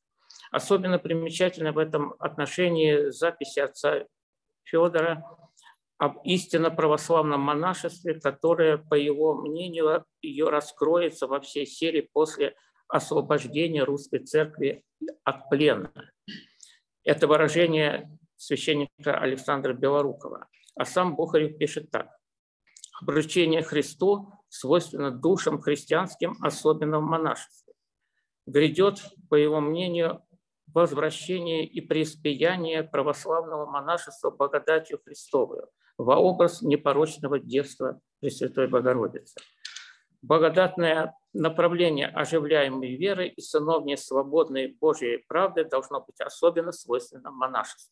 Особенно 0.51 1.00
примечательно 1.00 1.72
в 1.72 1.77
этом 1.77 2.16
отношении 2.20 3.10
записи 3.10 3.60
отца 3.60 4.06
Федора 4.63 5.24
об 5.98 6.20
истинно 6.24 6.70
православном 6.70 7.42
монашестве, 7.42 8.20
которое, 8.20 8.77
по 8.77 8.94
его 8.94 9.33
мнению, 9.36 10.05
ее 10.22 10.50
раскроется 10.50 11.27
во 11.27 11.40
всей 11.40 11.66
силе 11.66 12.07
после 12.14 12.55
освобождения 12.88 13.83
русской 13.83 14.20
церкви 14.20 14.83
от 15.24 15.50
плена. 15.50 15.92
Это 17.03 17.27
выражение 17.27 18.10
священника 18.38 19.18
Александра 19.18 19.74
Белорукова. 19.74 20.48
А 20.75 20.86
сам 20.86 21.16
Бухарев 21.16 21.57
пишет 21.57 21.90
так. 21.90 22.10
Обращение 23.01 23.64
Христу 23.64 24.31
свойственно 24.50 25.12
душам 25.12 25.60
христианским, 25.60 26.36
особенно 26.42 27.00
в 27.00 27.03
монашестве. 27.03 27.74
Грядет, 28.46 29.03
по 29.29 29.36
его 29.36 29.60
мнению, 29.60 30.24
возвращение 30.77 31.66
и 31.66 31.81
преиспеяние 31.81 32.83
православного 32.83 33.66
монашества 33.66 34.29
благодатью 34.29 35.00
Христовую– 35.03 35.70
во 35.98 36.18
образ 36.18 36.61
непорочного 36.61 37.40
детства 37.40 38.00
Пресвятой 38.20 38.68
Богородицы. 38.68 39.40
Благодатное 40.22 41.16
направление 41.33 42.07
оживляемой 42.07 42.96
веры 42.96 43.27
и 43.27 43.42
сыновней 43.42 43.98
свободной 43.98 44.68
Божьей 44.79 45.25
правды 45.27 45.66
должно 45.66 46.01
быть 46.01 46.22
особенно 46.22 46.72
свойственно 46.72 47.31
монашеству. 47.31 47.92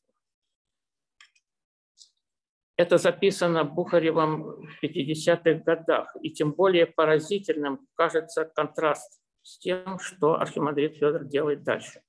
Это 2.77 2.99
записано 2.99 3.63
Бухаревым 3.63 4.43
в 4.43 4.83
50-х 4.83 5.63
годах, 5.63 6.15
и 6.21 6.29
тем 6.29 6.51
более 6.51 6.85
поразительным 6.85 7.87
кажется 7.95 8.45
контраст 8.45 9.19
с 9.41 9.57
тем, 9.57 9.97
что 9.97 10.35
архимандрит 10.35 10.97
Федор 10.97 11.23
делает 11.23 11.63
дальше. 11.63 12.04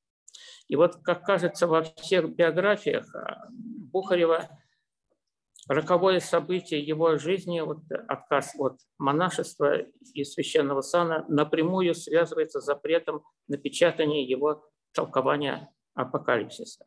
И 0.68 0.76
вот, 0.76 0.96
как 0.96 1.24
кажется, 1.24 1.66
во 1.66 1.82
всех 1.82 2.34
биографиях 2.34 3.06
Бухарева 3.50 4.48
роковое 5.68 6.20
событие 6.20 6.80
его 6.80 7.16
жизни, 7.16 7.60
вот 7.60 7.78
отказ 8.08 8.54
от 8.58 8.78
монашества 8.98 9.78
и 10.14 10.24
священного 10.24 10.80
сана, 10.80 11.24
напрямую 11.28 11.94
связывается 11.94 12.60
с 12.60 12.64
запретом 12.64 13.22
напечатания 13.48 14.24
его 14.24 14.68
толкования 14.92 15.70
апокалипсиса. 15.94 16.86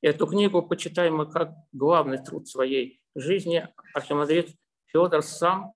Эту 0.00 0.26
книгу 0.26 0.62
почитаем 0.62 1.28
как 1.30 1.52
главный 1.72 2.18
труд 2.22 2.46
своей 2.46 3.00
жизни. 3.14 3.66
Архимандрит 3.94 4.50
Федор 4.86 5.22
сам 5.22 5.72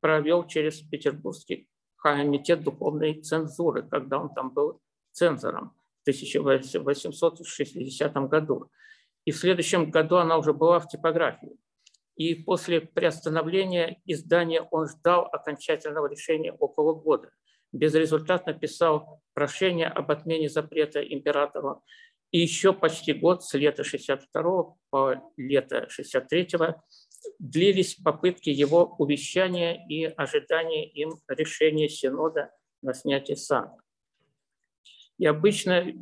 провел 0.00 0.46
через 0.46 0.80
Петербургский 0.80 1.68
комитет 1.96 2.62
духовной 2.62 3.20
цензуры, 3.20 3.82
когда 3.82 4.18
он 4.18 4.32
там 4.32 4.50
был 4.50 4.80
цензором 5.12 5.75
1860 6.06 8.14
году. 8.28 8.70
И 9.24 9.32
в 9.32 9.36
следующем 9.36 9.90
году 9.90 10.16
она 10.16 10.38
уже 10.38 10.52
была 10.52 10.78
в 10.78 10.88
типографии 10.88 11.58
и 12.16 12.34
после 12.34 12.80
приостановления 12.80 14.00
издания 14.06 14.62
он 14.62 14.88
ждал 14.88 15.28
окончательного 15.30 16.06
решения 16.06 16.52
около 16.52 16.94
года. 16.94 17.30
Безрезультатно 17.72 18.54
писал 18.54 19.20
прошение 19.34 19.86
об 19.86 20.10
отмене 20.10 20.48
запрета 20.48 21.00
императора. 21.00 21.80
И 22.32 22.40
еще 22.40 22.72
почти 22.72 23.12
год, 23.12 23.44
с 23.44 23.54
лета 23.54 23.84
62 23.84 24.74
по 24.90 25.32
лето 25.36 25.88
63 25.88 26.48
длились 27.38 27.96
попытки 27.96 28.50
его 28.50 28.96
увещания 28.98 29.86
и 29.88 30.04
ожидания 30.04 30.88
им 30.88 31.12
решения 31.28 31.88
Синода 31.88 32.50
на 32.82 32.94
снятие 32.94 33.36
сана. 33.36 33.76
И 35.18 35.26
обычно 35.26 35.92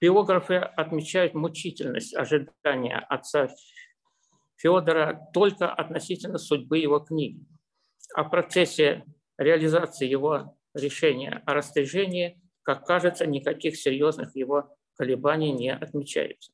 биографы 0.00 0.56
отмечают 0.56 1.34
мучительность 1.34 2.14
ожидания 2.14 2.98
отца 2.98 3.48
Федора 4.56 5.20
только 5.32 5.72
относительно 5.72 6.38
судьбы 6.38 6.78
его 6.78 6.98
книги. 6.98 7.44
О 8.14 8.24
процессе 8.24 9.04
реализации 9.38 10.06
его 10.08 10.56
решения 10.74 11.42
о 11.46 11.54
расторжении, 11.54 12.40
как 12.62 12.84
кажется, 12.86 13.26
никаких 13.26 13.76
серьезных 13.76 14.34
его 14.36 14.76
колебаний 14.94 15.52
не 15.52 15.72
отмечается. 15.72 16.52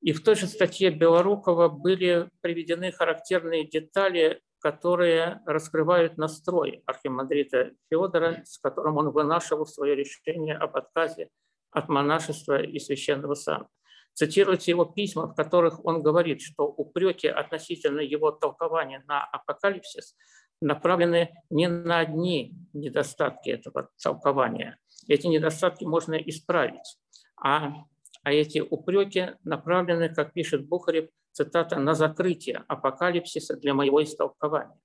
И 0.00 0.12
в 0.12 0.22
той 0.22 0.36
же 0.36 0.46
статье 0.46 0.90
Белорукова 0.90 1.68
были 1.68 2.28
приведены 2.40 2.92
характерные 2.92 3.66
детали, 3.66 4.40
которые 4.60 5.40
раскрывают 5.46 6.16
настрой 6.16 6.82
архимандрита 6.86 7.72
Федора, 7.90 8.42
с 8.44 8.58
которым 8.58 8.96
он 8.96 9.10
вынашивал 9.10 9.66
свое 9.66 9.94
решение 9.94 10.56
об 10.56 10.76
отказе 10.76 11.28
от 11.70 11.88
монашества 11.88 12.62
и 12.62 12.78
священного 12.78 13.34
сана. 13.34 13.68
Цитируются 14.14 14.70
его 14.70 14.84
письма, 14.84 15.28
в 15.28 15.34
которых 15.34 15.84
он 15.84 16.02
говорит, 16.02 16.40
что 16.40 16.64
упреки 16.64 17.28
относительно 17.28 18.00
его 18.00 18.32
толкования 18.32 19.04
на 19.06 19.22
апокалипсис 19.24 20.16
направлены 20.60 21.30
не 21.50 21.68
на 21.68 22.00
одни 22.00 22.54
недостатки 22.72 23.50
этого 23.50 23.90
толкования. 24.02 24.76
Эти 25.06 25.28
недостатки 25.28 25.84
можно 25.84 26.14
исправить, 26.14 26.98
а, 27.36 27.84
а 28.24 28.32
эти 28.32 28.58
упреки 28.58 29.36
направлены, 29.44 30.08
как 30.08 30.32
пишет 30.32 30.66
Бухарев, 30.66 31.08
цитата, 31.38 31.78
на 31.78 31.94
закрытие 31.94 32.64
апокалипсиса 32.68 33.56
для 33.56 33.74
моего 33.74 34.02
истолкования. 34.02 34.78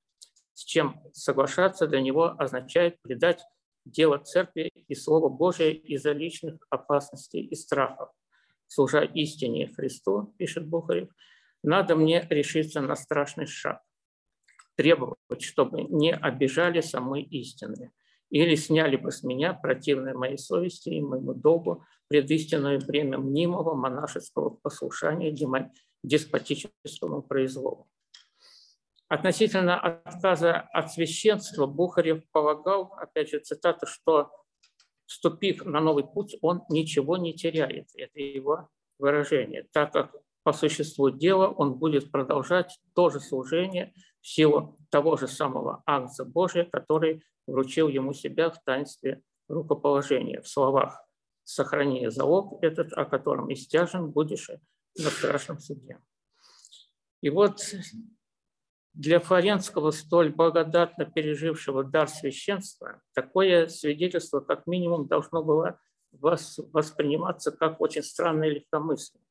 с 0.55 0.63
чем 0.65 1.01
соглашаться 1.13 1.87
для 1.87 1.99
него 1.99 2.35
означает 2.37 3.01
предать 3.01 3.41
дело 3.85 4.19
церкви 4.19 4.71
и 4.87 4.95
Слово 4.95 5.29
Божие 5.29 5.73
из-за 5.73 6.11
личных 6.11 6.55
опасностей 6.69 7.41
и 7.41 7.55
страхов. 7.55 8.09
Служа 8.67 9.01
истине 9.01 9.71
Христу, 9.75 10.35
пишет 10.37 10.67
Бухарев, 10.67 11.09
надо 11.63 11.95
мне 11.95 12.27
решиться 12.29 12.81
на 12.81 12.95
страшный 12.95 13.47
шаг, 13.47 13.81
требовать, 14.75 15.41
чтобы 15.41 15.83
не 15.83 16.13
обижали 16.13 16.81
самой 16.81 17.23
истины, 17.23 17.91
или 18.29 18.55
сняли 18.55 18.95
бы 18.95 19.11
с 19.11 19.23
меня 19.23 19.53
противное 19.53 20.13
моей 20.13 20.37
совести 20.37 20.89
и 20.89 21.01
моему 21.01 21.33
долгу 21.33 21.83
предистинное 22.09 22.79
бремя 22.79 23.17
мнимого 23.17 23.73
монашеского 23.73 24.51
послушания 24.51 25.31
деспотическому 26.03 27.21
произволу. 27.21 27.87
Относительно 29.07 29.79
отказа 29.79 30.61
от 30.73 30.91
священства 30.91 31.65
Бухарев 31.65 32.23
полагал, 32.31 32.93
опять 32.97 33.29
же 33.29 33.39
цитата, 33.39 33.85
что 33.85 34.31
вступив 35.05 35.65
на 35.65 35.79
новый 35.79 36.03
путь, 36.03 36.37
он 36.41 36.63
ничего 36.69 37.17
не 37.17 37.33
теряет. 37.33 37.89
Это 37.95 38.19
его 38.19 38.69
выражение, 38.97 39.67
так 39.71 39.93
как 39.93 40.15
по 40.43 40.51
существу 40.51 41.09
дела 41.09 41.47
он 41.47 41.75
будет 41.75 42.11
продолжать 42.11 42.79
то 42.95 43.09
же 43.09 43.19
служение 43.19 43.93
в 44.21 44.27
силу 44.27 44.77
того 44.89 45.15
же 45.15 45.27
самого 45.27 45.83
акта 45.85 46.25
Божия, 46.25 46.65
который 46.65 47.23
вручил 47.47 47.87
ему 47.87 48.13
себя 48.13 48.49
в 48.49 48.61
таинстве 48.63 49.21
рукоположения. 49.47 50.41
В 50.41 50.47
словах 50.47 51.05
«сохрани 51.43 52.07
залог 52.09 52.63
этот, 52.63 52.93
о 52.93 53.05
котором 53.05 53.51
истяжен 53.53 54.11
будешь 54.11 54.49
на 54.97 55.09
страшном 55.09 55.59
суде». 55.59 55.99
И 57.21 57.29
вот 57.29 57.73
для 58.93 59.19
Флоренского, 59.19 59.91
столь 59.91 60.31
благодатно 60.31 61.05
пережившего 61.05 61.83
дар 61.83 62.07
священства, 62.07 63.01
такое 63.13 63.67
свидетельство 63.67 64.39
как 64.39 64.67
минимум 64.67 65.07
должно 65.07 65.43
было 65.43 65.79
восприниматься 66.11 67.51
как 67.51 67.81
очень 67.81 68.03
странное 68.03 68.49
легкомыслие. 68.49 69.23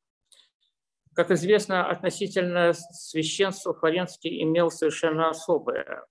Как 1.14 1.30
известно, 1.30 1.88
относительно 1.88 2.72
священства 2.72 3.74
Флоренский 3.74 4.42
имел 4.42 4.70
совершенно 4.70 5.28
особое 5.28 6.06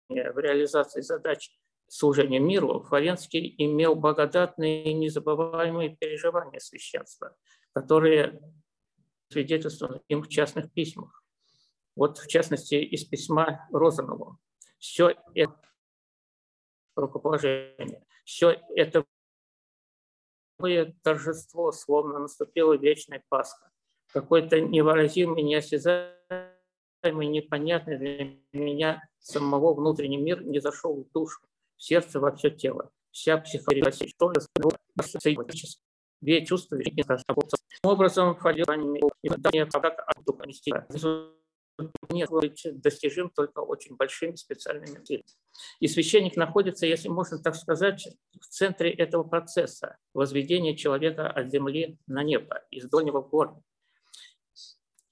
в 0.07 0.39
реализации 0.39 1.01
задач 1.01 1.51
служения 1.87 2.39
миру, 2.39 2.83
Флоренский 2.83 3.53
имел 3.57 3.95
благодатные 3.95 4.85
и 4.85 4.93
незабываемые 4.93 5.95
переживания 5.95 6.59
священства, 6.59 7.35
которые 7.73 8.39
свидетельствованы 9.29 10.01
им 10.07 10.21
в 10.21 10.29
частных 10.29 10.71
письмах. 10.71 11.23
Вот, 11.95 12.19
в 12.19 12.27
частности, 12.27 12.75
из 12.75 13.03
письма 13.03 13.67
Розанову. 13.71 14.37
Все 14.77 15.15
это 15.33 15.59
рукоположение, 16.95 18.05
все 18.27 18.61
это 18.75 19.05
торжество, 21.01 21.71
словно 21.71 22.19
наступила 22.19 22.73
вечная 22.73 23.23
Пасха. 23.29 23.71
Какой-то 24.11 24.59
невыразимый, 24.59 25.43
неосязаемый, 25.43 26.11
непонятный 27.03 27.97
для 27.97 28.37
меня 28.51 29.01
самого 29.19 29.73
внутренний 29.73 30.17
мир 30.17 30.43
не 30.43 30.59
зашел 30.59 31.03
в 31.03 31.11
душу, 31.13 31.39
в 31.77 31.83
сердце, 31.83 32.19
во 32.19 32.35
все 32.35 32.49
тело. 32.49 32.91
Вся 33.11 33.37
психология, 33.37 33.91
что 33.91 34.33
две 36.19 36.45
чувства 36.45 36.77
образом 37.83 38.35
фалирование 38.35 39.01
нет 42.09 42.29
достижим 42.81 43.29
только 43.29 43.59
очень 43.59 43.95
большими 43.95 44.35
специальными 44.35 44.99
усилиями. 44.99 45.25
И 45.79 45.87
священник 45.87 46.35
находится, 46.35 46.85
если 46.85 47.09
можно 47.09 47.39
так 47.39 47.55
сказать, 47.55 48.07
в 48.39 48.45
центре 48.47 48.91
этого 48.91 49.23
процесса 49.23 49.97
возведения 50.13 50.75
человека 50.75 51.29
от 51.29 51.51
земли 51.51 51.97
на 52.07 52.23
небо, 52.23 52.63
из 52.71 52.89
дольнего 52.89 53.21
города. 53.21 53.61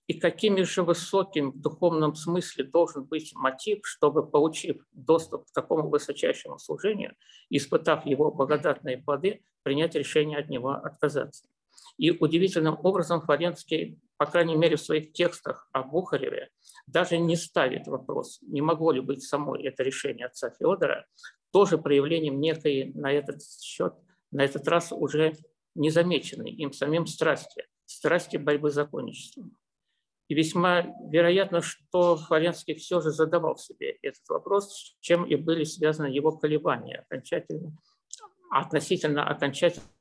И 0.07 0.19
какими 0.19 0.61
же 0.61 0.83
высоким 0.83 1.51
в 1.51 1.59
духовном 1.59 2.13
смысле 2.13 2.63
должен 2.65 3.05
быть 3.05 3.33
мотив, 3.33 3.79
чтобы, 3.83 4.29
получив 4.29 4.85
доступ 4.91 5.47
к 5.47 5.51
такому 5.51 5.89
высочайшему 5.89 6.59
служению, 6.59 7.15
испытав 7.49 8.05
его 8.05 8.31
благодатные 8.31 8.99
плоды, 8.99 9.41
принять 9.63 9.95
решение 9.95 10.37
от 10.37 10.49
него 10.49 10.69
отказаться. 10.69 11.47
И 11.97 12.11
удивительным 12.11 12.77
образом 12.83 13.21
Флоренский, 13.21 13.99
по 14.17 14.25
крайней 14.25 14.55
мере 14.55 14.75
в 14.75 14.81
своих 14.81 15.13
текстах 15.13 15.69
о 15.71 15.83
Бухареве, 15.83 16.49
даже 16.87 17.17
не 17.17 17.35
ставит 17.35 17.87
вопрос, 17.87 18.39
не 18.41 18.61
могло 18.61 18.91
ли 18.91 19.01
быть 19.01 19.23
само 19.23 19.55
это 19.55 19.83
решение 19.83 20.27
отца 20.27 20.49
Федора, 20.49 21.05
тоже 21.51 21.77
проявлением 21.77 22.39
некой 22.39 22.91
на 22.93 23.11
этот 23.11 23.41
счет, 23.43 23.93
на 24.31 24.43
этот 24.43 24.67
раз 24.67 24.91
уже 24.91 25.35
незамеченной 25.75 26.51
им 26.51 26.73
самим 26.73 27.07
страсти, 27.07 27.65
страсти 27.85 28.37
борьбы 28.37 28.71
с 28.71 28.73
законничеством. 28.73 29.57
И 30.27 30.33
весьма 30.33 30.81
вероятно, 31.09 31.61
что 31.61 32.17
Флоренский 32.17 32.75
все 32.75 32.99
же 32.99 33.11
задавал 33.11 33.57
себе 33.57 33.91
этот 34.01 34.27
вопрос, 34.27 34.73
с 34.73 34.95
чем 34.99 35.23
и 35.23 35.35
были 35.35 35.63
связаны 35.63 36.07
его 36.07 36.31
колебания 36.31 37.05
окончательно, 37.07 37.77
относительно 38.49 39.27
окончательного 39.27 39.94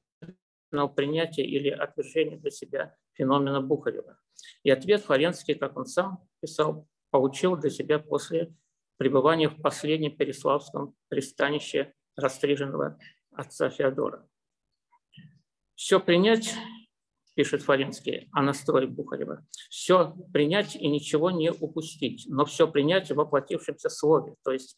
принятия 0.88 1.44
или 1.44 1.68
отвержения 1.68 2.36
для 2.36 2.50
себя 2.50 2.96
феномена 3.12 3.60
Бухарева. 3.60 4.18
И 4.62 4.70
ответ 4.70 5.02
Флоренский, 5.02 5.54
как 5.54 5.76
он 5.76 5.86
сам 5.86 6.26
писал, 6.40 6.88
получил 7.10 7.56
для 7.56 7.70
себя 7.70 7.98
после 7.98 8.54
пребывания 8.96 9.48
в 9.48 9.60
последнем 9.60 10.16
Переславском 10.16 10.94
пристанище 11.08 11.94
расстриженного 12.16 12.98
отца 13.32 13.70
Феодора. 13.70 14.28
Все 15.74 15.98
принять, 15.98 16.54
пишет 17.34 17.62
Флоренский 17.62 18.28
о 18.32 18.42
настрое 18.42 18.86
Бухарева, 18.86 19.44
все 19.68 20.14
принять 20.32 20.76
и 20.76 20.86
ничего 20.88 21.30
не 21.30 21.50
упустить, 21.50 22.26
но 22.28 22.44
все 22.44 22.68
принять 22.68 23.10
в 23.10 23.16
воплотившемся 23.16 23.88
слове, 23.88 24.36
то 24.44 24.52
есть 24.52 24.76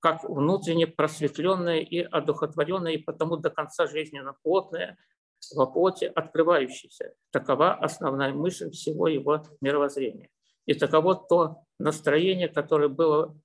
как 0.00 0.24
внутренне 0.24 0.86
просветленное 0.86 1.80
и 1.80 1.98
одухотворенное, 1.98 2.92
и 2.92 2.98
потому 3.02 3.36
до 3.36 3.50
конца 3.50 3.86
жизненно 3.86 4.34
плотное, 4.42 4.96
во 5.54 5.66
плоти 5.66 6.04
открывающийся. 6.04 7.14
Такова 7.30 7.74
основная 7.74 8.32
мысль 8.32 8.70
всего 8.70 9.08
его 9.08 9.42
мировоззрения. 9.60 10.30
И 10.66 10.74
таково 10.74 11.14
то 11.14 11.64
настроение, 11.78 12.48
которое 12.48 12.88
было 12.88 13.38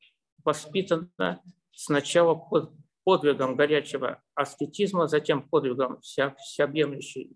воспитано 0.43 1.41
сначала 1.71 2.35
под 2.35 2.71
подвигом 3.03 3.55
горячего 3.55 4.21
аскетизма, 4.35 5.07
затем 5.07 5.47
подвигом 5.47 5.99
вся, 6.01 6.35
всеобъемлющей 6.35 7.33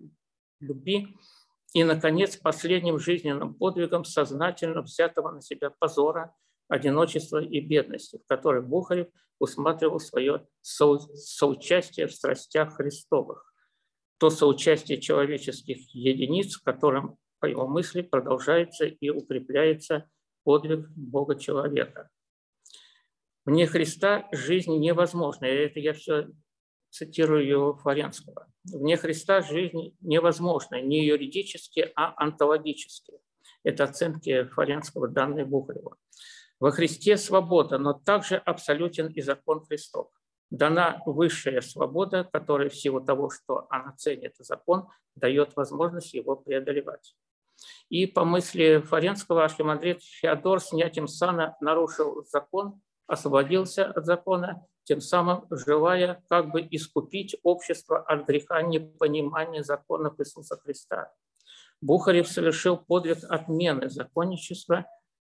любви 0.59 1.15
и, 1.73 1.83
наконец, 1.83 2.37
последним 2.37 2.99
жизненным 2.99 3.53
подвигом 3.53 4.03
сознательно 4.03 4.81
взятого 4.81 5.31
на 5.31 5.41
себя 5.41 5.69
позора, 5.69 6.35
одиночества 6.69 7.41
и 7.41 7.59
бедности, 7.59 8.17
в 8.17 8.27
которой 8.27 8.61
Бухарев 8.61 9.07
усматривал 9.39 9.99
свое 9.99 10.47
со, 10.61 10.97
соучастие 10.99 12.07
в 12.07 12.13
страстях 12.13 12.75
Христовых 12.75 13.53
то 14.17 14.29
соучастие 14.29 14.99
человеческих 14.99 15.93
единиц, 15.93 16.55
в 16.55 16.63
котором, 16.63 17.17
по 17.39 17.45
его 17.45 17.67
мысли, 17.67 18.01
продолжается 18.01 18.85
и 18.85 19.09
укрепляется 19.09 20.09
подвиг 20.43 20.89
Бога-человека. 20.95 22.09
Вне 23.45 23.67
Христа 23.67 24.27
жизнь 24.31 24.75
невозможна. 24.77 25.45
Это 25.45 25.79
я 25.79 25.93
все 25.93 26.29
цитирую 26.89 27.75
Флоренского. 27.75 28.47
Вне 28.63 28.97
Христа 28.97 29.41
жизнь 29.41 29.95
невозможна 30.01 30.81
не 30.81 31.05
юридически, 31.05 31.91
а 31.95 32.13
онтологически. 32.17 33.13
Это 33.63 33.85
оценки 33.85 34.45
Флоренского, 34.45 35.07
данные 35.07 35.45
Бухареву. 35.45 35.95
Во 36.59 36.71
Христе 36.71 37.17
свобода, 37.17 37.77
но 37.77 37.93
также 37.93 38.37
абсолютен 38.37 39.07
и 39.07 39.21
закон 39.21 39.63
Христов 39.63 40.09
дана 40.49 41.01
высшая 41.05 41.61
свобода, 41.61 42.27
которая 42.31 42.69
в 42.69 42.75
силу 42.75 43.01
того, 43.01 43.29
что 43.29 43.67
она 43.69 43.93
ценит 43.97 44.35
закон, 44.39 44.87
дает 45.15 45.55
возможность 45.55 46.13
его 46.13 46.35
преодолевать. 46.35 47.15
И 47.89 48.05
по 48.05 48.23
мысли 48.23 48.81
Фаренского 48.85 49.43
Архимандрит 49.43 50.03
Феодор 50.03 50.61
снятием 50.61 51.07
сана 51.07 51.57
нарушил 51.61 52.25
закон, 52.25 52.81
освободился 53.07 53.85
от 53.85 54.05
закона, 54.05 54.65
тем 54.83 55.01
самым 55.01 55.45
желая 55.49 56.23
как 56.29 56.51
бы 56.51 56.65
искупить 56.69 57.35
общество 57.43 57.99
от 57.99 58.27
греха 58.27 58.61
непонимания 58.61 59.63
законов 59.63 60.19
Иисуса 60.19 60.57
Христа. 60.57 61.11
Бухарев 61.81 62.27
совершил 62.27 62.77
подвиг 62.77 63.19
отмены 63.29 63.89
законничества 63.89 64.85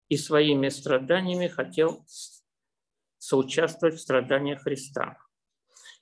и 0.08 0.16
своими 0.16 0.68
страданиями 0.68 1.46
хотел 1.46 2.04
соучаствовать 3.20 3.94
в 3.94 4.00
страданиях 4.00 4.62
Христа. 4.62 5.16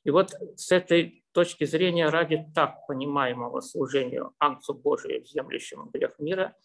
И 0.04 0.10
вот 0.10 0.32
с 0.56 0.72
этой 0.72 1.24
точки 1.32 1.64
зрения, 1.64 2.08
ради 2.08 2.46
так 2.54 2.86
понимаемого 2.86 3.60
служения 3.60 4.24
Ангцу 4.38 4.72
Божию, 4.72 5.22
землящему 5.26 5.90
грех 5.90 6.18
мира, 6.18 6.56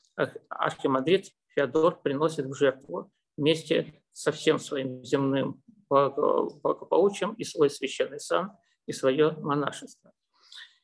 архимандрит 0.48 1.32
Феодор 1.50 2.02
приносит 2.02 2.46
в 2.46 2.54
жертву 2.54 3.12
вместе 3.36 4.02
со 4.14 4.32
всем 4.32 4.60
своим 4.60 5.04
земным 5.04 5.62
благополучием 5.90 7.34
и 7.34 7.44
свой 7.44 7.70
священный 7.70 8.20
сан, 8.20 8.54
и 8.86 8.94
свое 8.94 9.32
монашество. 9.32 10.13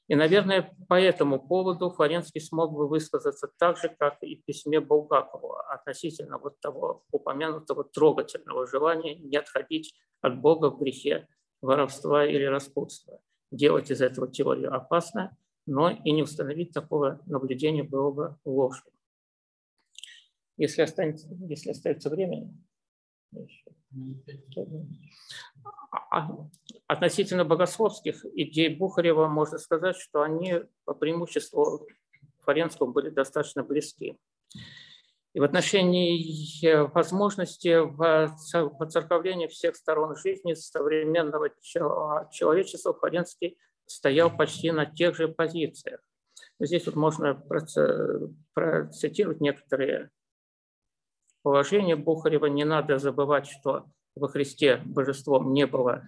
И, 0.09 0.15
наверное, 0.15 0.75
по 0.87 0.99
этому 0.99 1.39
поводу 1.39 1.91
Флоренский 1.91 2.41
смог 2.41 2.73
бы 2.73 2.87
высказаться 2.87 3.47
так 3.59 3.77
же, 3.77 3.89
как 3.89 4.17
и 4.23 4.37
в 4.37 4.43
письме 4.43 4.79
Булгакову 4.79 5.55
относительно 5.69 6.39
вот 6.39 6.59
того 6.59 7.05
упомянутого 7.11 7.83
трогательного 7.83 8.65
желания 8.65 9.15
не 9.15 9.37
отходить 9.37 9.93
от 10.21 10.41
Бога 10.41 10.71
в 10.71 10.79
грехе 10.79 11.27
воровства 11.61 12.25
или 12.25 12.43
распутства. 12.43 13.21
Делать 13.51 13.91
из 13.91 14.01
этого 14.01 14.27
теорию 14.27 14.73
опасно, 14.73 15.37
но 15.67 15.91
и 15.91 16.11
не 16.11 16.23
установить 16.23 16.73
такого 16.73 17.21
наблюдения 17.27 17.83
было 17.83 18.09
бы 18.09 18.37
ложью. 18.45 18.91
Если 20.57 20.81
останется, 20.81 21.27
если 21.47 21.69
остается 21.69 22.09
время, 22.09 22.51
относительно 26.87 27.45
богословских 27.45 28.25
идей 28.35 28.75
Бухарева 28.75 29.27
можно 29.27 29.57
сказать, 29.57 29.97
что 29.97 30.21
они 30.21 30.61
по 30.85 30.93
преимуществу 30.93 31.87
Фаренскому 32.39 32.91
были 32.93 33.09
достаточно 33.09 33.63
близки. 33.63 34.17
И 35.33 35.39
в 35.39 35.43
отношении 35.43 36.65
возможности 36.91 37.77
воцерковления 37.77 39.47
всех 39.47 39.75
сторон 39.75 40.15
жизни 40.15 40.53
современного 40.55 41.51
человечества 42.31 42.93
Фаренский 42.93 43.57
стоял 43.85 44.35
почти 44.35 44.71
на 44.71 44.85
тех 44.85 45.15
же 45.15 45.27
позициях. 45.27 46.01
Здесь 46.59 46.87
вот 46.87 46.95
можно 46.95 47.35
процитировать 48.53 49.39
некоторые 49.39 50.09
положения 51.41 51.95
Бухарева. 51.95 52.47
Не 52.47 52.63
надо 52.63 52.97
забывать, 52.97 53.47
что 53.47 53.85
во 54.15 54.27
Христе 54.27 54.81
божеством 54.85 55.53
не 55.53 55.65
было 55.65 56.03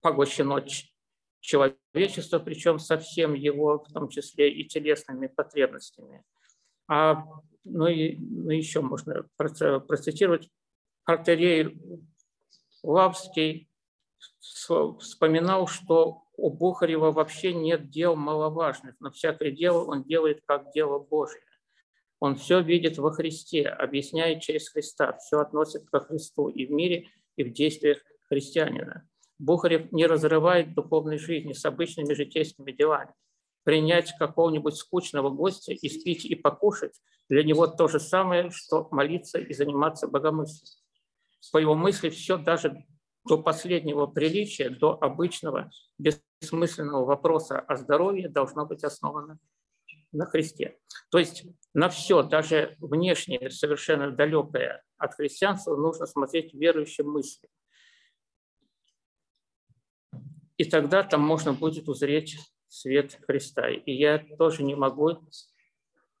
поглощено 0.00 0.64
человечество, 1.40 2.38
причем 2.38 2.78
со 2.78 2.98
всем 2.98 3.34
его, 3.34 3.78
в 3.78 3.92
том 3.92 4.08
числе 4.08 4.52
и 4.52 4.66
телесными 4.66 5.26
потребностями. 5.26 6.24
А, 6.88 7.24
ну, 7.64 7.86
и, 7.86 8.16
ну 8.16 8.50
еще 8.50 8.80
можно 8.80 9.26
процитировать 9.36 10.48
артерей 11.04 11.80
Лавский 12.82 13.68
вспоминал, 14.40 15.66
что 15.66 16.24
у 16.36 16.50
Бухарева 16.50 17.12
вообще 17.12 17.52
нет 17.52 17.90
дел 17.90 18.16
маловажных, 18.16 18.94
но 19.00 19.10
всякое 19.10 19.50
дело 19.50 19.84
он 19.84 20.04
делает 20.04 20.42
как 20.46 20.72
дело 20.72 20.98
Божие. 20.98 21.42
Он 22.22 22.36
все 22.36 22.62
видит 22.62 22.98
во 22.98 23.10
Христе, 23.10 23.66
объясняет 23.66 24.42
через 24.42 24.68
Христа, 24.68 25.18
все 25.18 25.40
относит 25.40 25.90
ко 25.90 25.98
Христу 25.98 26.46
и 26.46 26.66
в 26.66 26.70
мире, 26.70 27.08
и 27.34 27.42
в 27.42 27.52
действиях 27.52 27.98
христианина. 28.28 29.08
Бухарев 29.40 29.90
не 29.90 30.06
разрывает 30.06 30.72
духовной 30.72 31.18
жизни 31.18 31.52
с 31.52 31.64
обычными 31.64 32.14
житейскими 32.14 32.70
делами. 32.70 33.12
Принять 33.64 34.16
какого-нибудь 34.20 34.76
скучного 34.76 35.30
гостя 35.30 35.72
и 35.72 35.88
спить 35.88 36.24
и 36.24 36.36
покушать 36.36 36.94
для 37.28 37.42
него 37.42 37.66
то 37.66 37.88
же 37.88 37.98
самое, 37.98 38.50
что 38.52 38.86
молиться 38.92 39.40
и 39.40 39.52
заниматься 39.52 40.06
богомыслием. 40.06 40.80
По 41.50 41.58
его 41.58 41.74
мысли 41.74 42.08
все 42.08 42.38
даже 42.38 42.86
до 43.24 43.42
последнего 43.42 44.06
приличия, 44.06 44.70
до 44.70 44.96
обычного 45.00 45.72
бессмысленного 45.98 47.04
вопроса 47.04 47.58
о 47.58 47.74
здоровье 47.74 48.28
должно 48.28 48.64
быть 48.64 48.84
основано 48.84 49.40
на 50.12 50.26
Христе. 50.26 50.78
То 51.10 51.18
есть 51.18 51.44
на 51.74 51.88
все, 51.88 52.22
даже 52.22 52.76
внешнее, 52.80 53.50
совершенно 53.50 54.10
далекое 54.10 54.82
от 54.98 55.14
христианства, 55.14 55.76
нужно 55.76 56.06
смотреть 56.06 56.52
верующим 56.54 57.10
мыслям. 57.10 57.50
И 60.58 60.64
тогда 60.64 61.02
там 61.02 61.22
можно 61.22 61.52
будет 61.52 61.88
узреть 61.88 62.38
свет 62.68 63.18
Христа. 63.26 63.68
И 63.68 63.92
я 63.92 64.18
тоже 64.38 64.62
не 64.62 64.74
могу 64.74 65.18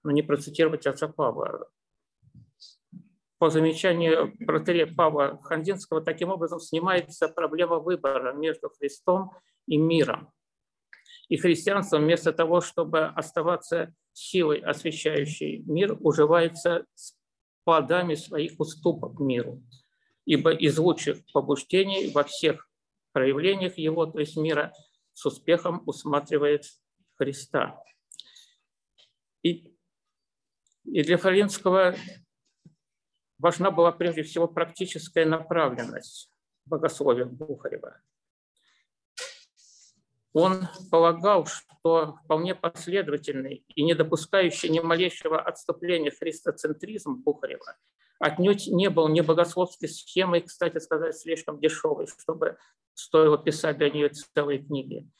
ну, 0.02 0.10
не 0.10 0.22
процитировать 0.22 0.86
отца 0.86 1.08
Павла. 1.08 1.68
По 3.38 3.50
замечанию 3.50 4.36
протерея 4.46 4.86
Павла 4.86 5.40
Хандинского, 5.42 6.00
таким 6.00 6.30
образом 6.30 6.60
снимается 6.60 7.28
проблема 7.28 7.78
выбора 7.78 8.32
между 8.32 8.70
Христом 8.70 9.32
и 9.66 9.76
миром. 9.76 10.32
И 11.28 11.36
христианство 11.36 11.98
вместо 11.98 12.32
того, 12.32 12.60
чтобы 12.60 13.06
оставаться 13.06 13.94
силой, 14.12 14.58
освещающей 14.58 15.62
мир, 15.66 15.96
уживается 16.00 16.86
с 16.94 17.16
плодами 17.64 18.14
своих 18.14 18.58
уступок 18.58 19.18
миру. 19.20 19.62
Ибо 20.24 20.52
из 20.52 20.78
лучших 20.78 21.18
побуждений 21.32 22.10
во 22.10 22.24
всех 22.24 22.68
проявлениях 23.12 23.78
его, 23.78 24.06
то 24.06 24.20
есть 24.20 24.36
мира, 24.36 24.72
с 25.14 25.26
успехом 25.26 25.82
усматривает 25.86 26.64
Христа. 27.16 27.82
И, 29.42 29.74
и 30.84 31.02
для 31.02 31.18
Фаринского 31.18 31.96
важна 33.38 33.70
была 33.70 33.92
прежде 33.92 34.22
всего 34.22 34.46
практическая 34.48 35.26
направленность 35.26 36.30
богословия 36.64 37.24
Бухарева 37.24 38.00
он 40.32 40.68
полагал, 40.90 41.46
что 41.46 42.18
вполне 42.24 42.54
последовательный 42.54 43.64
и 43.68 43.82
не 43.82 43.94
допускающий 43.94 44.68
ни 44.68 44.80
малейшего 44.80 45.40
отступления 45.40 46.10
христоцентризм 46.10 47.16
Бухарева 47.16 47.76
отнюдь 48.22 48.68
не 48.68 48.88
был 48.88 49.08
ни 49.08 49.20
богословской 49.20 49.88
схемой, 49.88 50.42
кстати 50.42 50.78
сказать, 50.78 51.16
слишком 51.16 51.58
дешевой, 51.58 52.06
чтобы 52.06 52.56
стоило 52.94 53.36
писать 53.36 53.78
для 53.78 53.90
нее 53.90 54.10
целые 54.10 54.60
книги. 54.60 55.10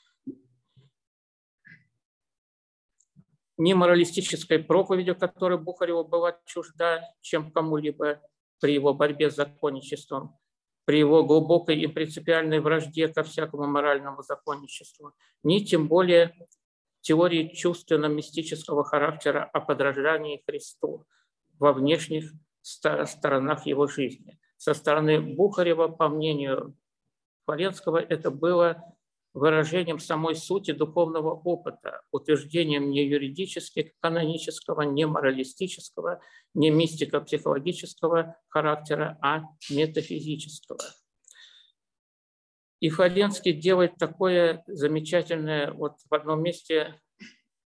Ни 3.57 3.73
моралистической 3.73 4.59
проповедью, 4.59 5.17
которой 5.17 5.59
Бухареву 5.59 6.05
была 6.05 6.39
чужда, 6.45 7.01
чем 7.19 7.51
кому-либо 7.51 8.21
при 8.61 8.73
его 8.73 8.93
борьбе 8.93 9.29
с 9.29 9.35
законничеством, 9.35 10.39
при 10.85 10.99
его 10.99 11.23
глубокой 11.23 11.79
и 11.79 11.87
принципиальной 11.87 12.59
вражде 12.59 13.07
ко 13.07 13.23
всякому 13.23 13.67
моральному 13.67 14.21
законничеству, 14.21 15.13
ни 15.43 15.59
тем 15.59 15.87
более 15.87 16.33
теории 17.01 17.53
чувственно-мистического 17.53 18.83
характера 18.83 19.49
о 19.53 19.59
подражании 19.59 20.41
Христу 20.45 21.05
во 21.59 21.73
внешних 21.73 22.31
сторонах 22.61 23.65
его 23.65 23.87
жизни. 23.87 24.39
Со 24.57 24.73
стороны 24.73 25.19
Бухарева, 25.19 25.89
по 25.89 26.07
мнению 26.07 26.75
Флоренского, 27.45 27.97
это 27.97 28.31
было 28.31 28.83
выражением 29.33 29.99
самой 29.99 30.35
сути 30.35 30.71
духовного 30.71 31.33
опыта, 31.33 32.01
утверждением 32.11 32.91
не 32.91 33.05
юридически 33.05 33.93
канонического, 33.99 34.81
не 34.83 35.05
моралистического, 35.05 36.21
не 36.53 36.69
мистико-психологического 36.69 38.35
характера, 38.47 39.17
а 39.21 39.43
метафизического. 39.69 40.79
И 42.79 42.89
Фаленский 42.89 43.53
делает 43.53 43.95
такое 43.97 44.63
замечательное, 44.67 45.71
вот 45.71 45.93
в 46.09 46.13
одном 46.13 46.43
месте 46.43 46.99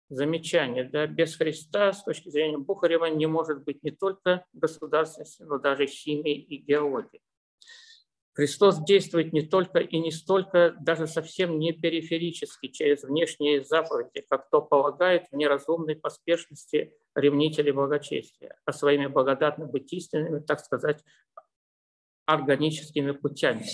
замечание, 0.10 0.84
да, 0.84 1.08
без 1.08 1.36
Христа 1.36 1.94
с 1.94 2.04
точки 2.04 2.30
зрения 2.30 2.58
Бухарева 2.58 3.06
не 3.06 3.26
может 3.26 3.64
быть 3.64 3.84
не 3.84 3.92
только 3.92 4.46
государственности, 4.54 5.44
но 5.44 5.60
даже 5.60 5.88
химии 5.88 6.36
и 6.36 6.58
геологии. 6.58 7.22
Христос 8.38 8.78
действует 8.84 9.34
не 9.34 9.42
только 9.42 9.80
и 9.80 9.98
не 9.98 10.12
столько, 10.12 10.76
даже 10.80 11.08
совсем 11.08 11.58
не 11.58 11.72
периферически, 11.72 12.68
через 12.68 13.02
внешние 13.02 13.64
заповеди, 13.64 14.24
как 14.30 14.48
то 14.52 14.62
полагает 14.62 15.26
в 15.32 15.36
неразумной 15.36 15.96
поспешности 15.96 16.94
ревнители 17.16 17.72
благочестия, 17.72 18.60
а 18.64 18.74
своими 18.74 19.08
благодатно-бытийственными, 19.08 20.42
так 20.42 20.60
сказать, 20.60 21.04
органическими 22.28 23.10
путями, 23.10 23.66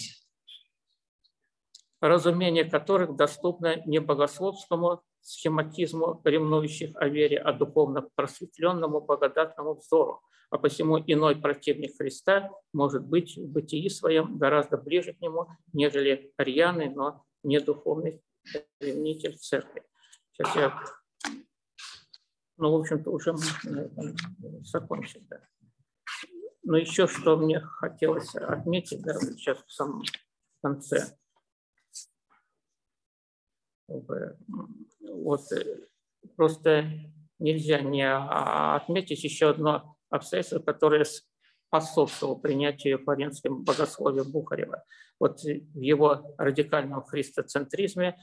разумение 2.00 2.64
которых 2.64 3.18
доступно 3.18 3.86
не 3.86 4.00
богословскому 4.00 5.04
схематизму 5.20 6.22
ревнующих 6.24 6.96
о 6.96 7.10
вере, 7.10 7.38
а 7.38 7.52
духовно 7.52 8.08
просветленному 8.16 9.02
благодатному 9.02 9.74
взору, 9.74 10.22
а 10.54 10.60
посему 10.60 11.00
иной 11.00 11.36
противник 11.36 11.98
Христа 11.98 12.52
может 12.74 13.04
быть 13.08 13.38
в 13.38 13.48
бытии 13.48 13.90
своем 13.90 14.38
гораздо 14.38 14.78
ближе 14.78 15.14
к 15.14 15.20
нему, 15.20 15.48
нежели 15.74 16.32
рьяный, 16.38 16.90
но 16.94 17.26
не 17.42 17.60
духовный 17.60 18.22
ревнитель 18.80 19.36
церкви. 19.36 19.84
Сейчас 20.32 20.56
я 20.56 20.80
Ну, 22.58 22.72
в 22.72 22.82
общем-то, 22.82 23.10
уже 23.10 23.32
можно 23.32 23.90
закончить. 24.62 25.28
Да. 25.28 25.42
Но 26.62 26.78
еще 26.78 27.08
что 27.08 27.36
мне 27.36 27.60
хотелось 27.60 28.36
отметить, 28.36 29.02
да, 29.02 29.16
сейчас 29.20 29.58
в 29.66 29.72
самом 29.72 30.04
конце. 30.62 31.18
Вот 33.88 35.52
э, 35.52 35.88
просто 36.36 36.92
нельзя 37.40 37.82
не 37.82 38.08
отметить 38.08 39.24
еще 39.24 39.50
одно 39.50 39.94
обстоятельство, 40.14 40.60
которое 40.60 41.06
способствовало 41.68 42.36
принятию 42.36 43.00
флоренским 43.04 43.64
богословия 43.64 44.24
Бухарева. 44.24 44.84
Вот 45.20 45.42
в 45.42 45.80
его 45.80 46.36
радикальном 46.38 47.04
христоцентризме 47.04 48.18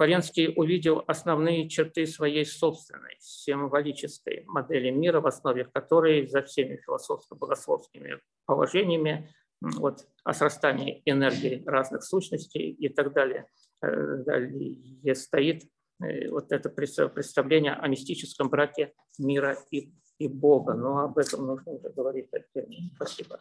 Флоренский 0.00 0.54
увидел 0.56 1.04
основные 1.06 1.68
черты 1.68 2.06
своей 2.06 2.46
собственной 2.46 3.16
символической 3.18 4.44
модели 4.46 4.88
мира, 4.88 5.20
в 5.20 5.26
основе 5.26 5.66
которой 5.66 6.26
за 6.26 6.40
всеми 6.40 6.76
философско-богословскими 6.76 8.18
положениями 8.46 9.30
вот, 9.60 10.08
о 10.24 10.32
срастании 10.32 11.02
энергии 11.04 11.62
разных 11.66 12.02
сущностей 12.02 12.70
и 12.70 12.88
так 12.88 13.12
далее, 13.12 13.46
э, 13.82 14.24
далее 14.24 15.14
стоит 15.14 15.64
вот 16.30 16.52
это 16.52 16.68
представление 16.70 17.74
о 17.74 17.88
мистическом 17.88 18.48
браке 18.48 18.92
мира 19.18 19.56
и, 19.70 19.92
и 20.18 20.28
Бога. 20.28 20.74
Но 20.74 20.98
об 20.98 21.18
этом 21.18 21.46
нужно 21.46 21.72
уже 21.72 21.90
говорить 21.90 22.28
отдельно. 22.32 22.90
Спасибо. 22.96 23.40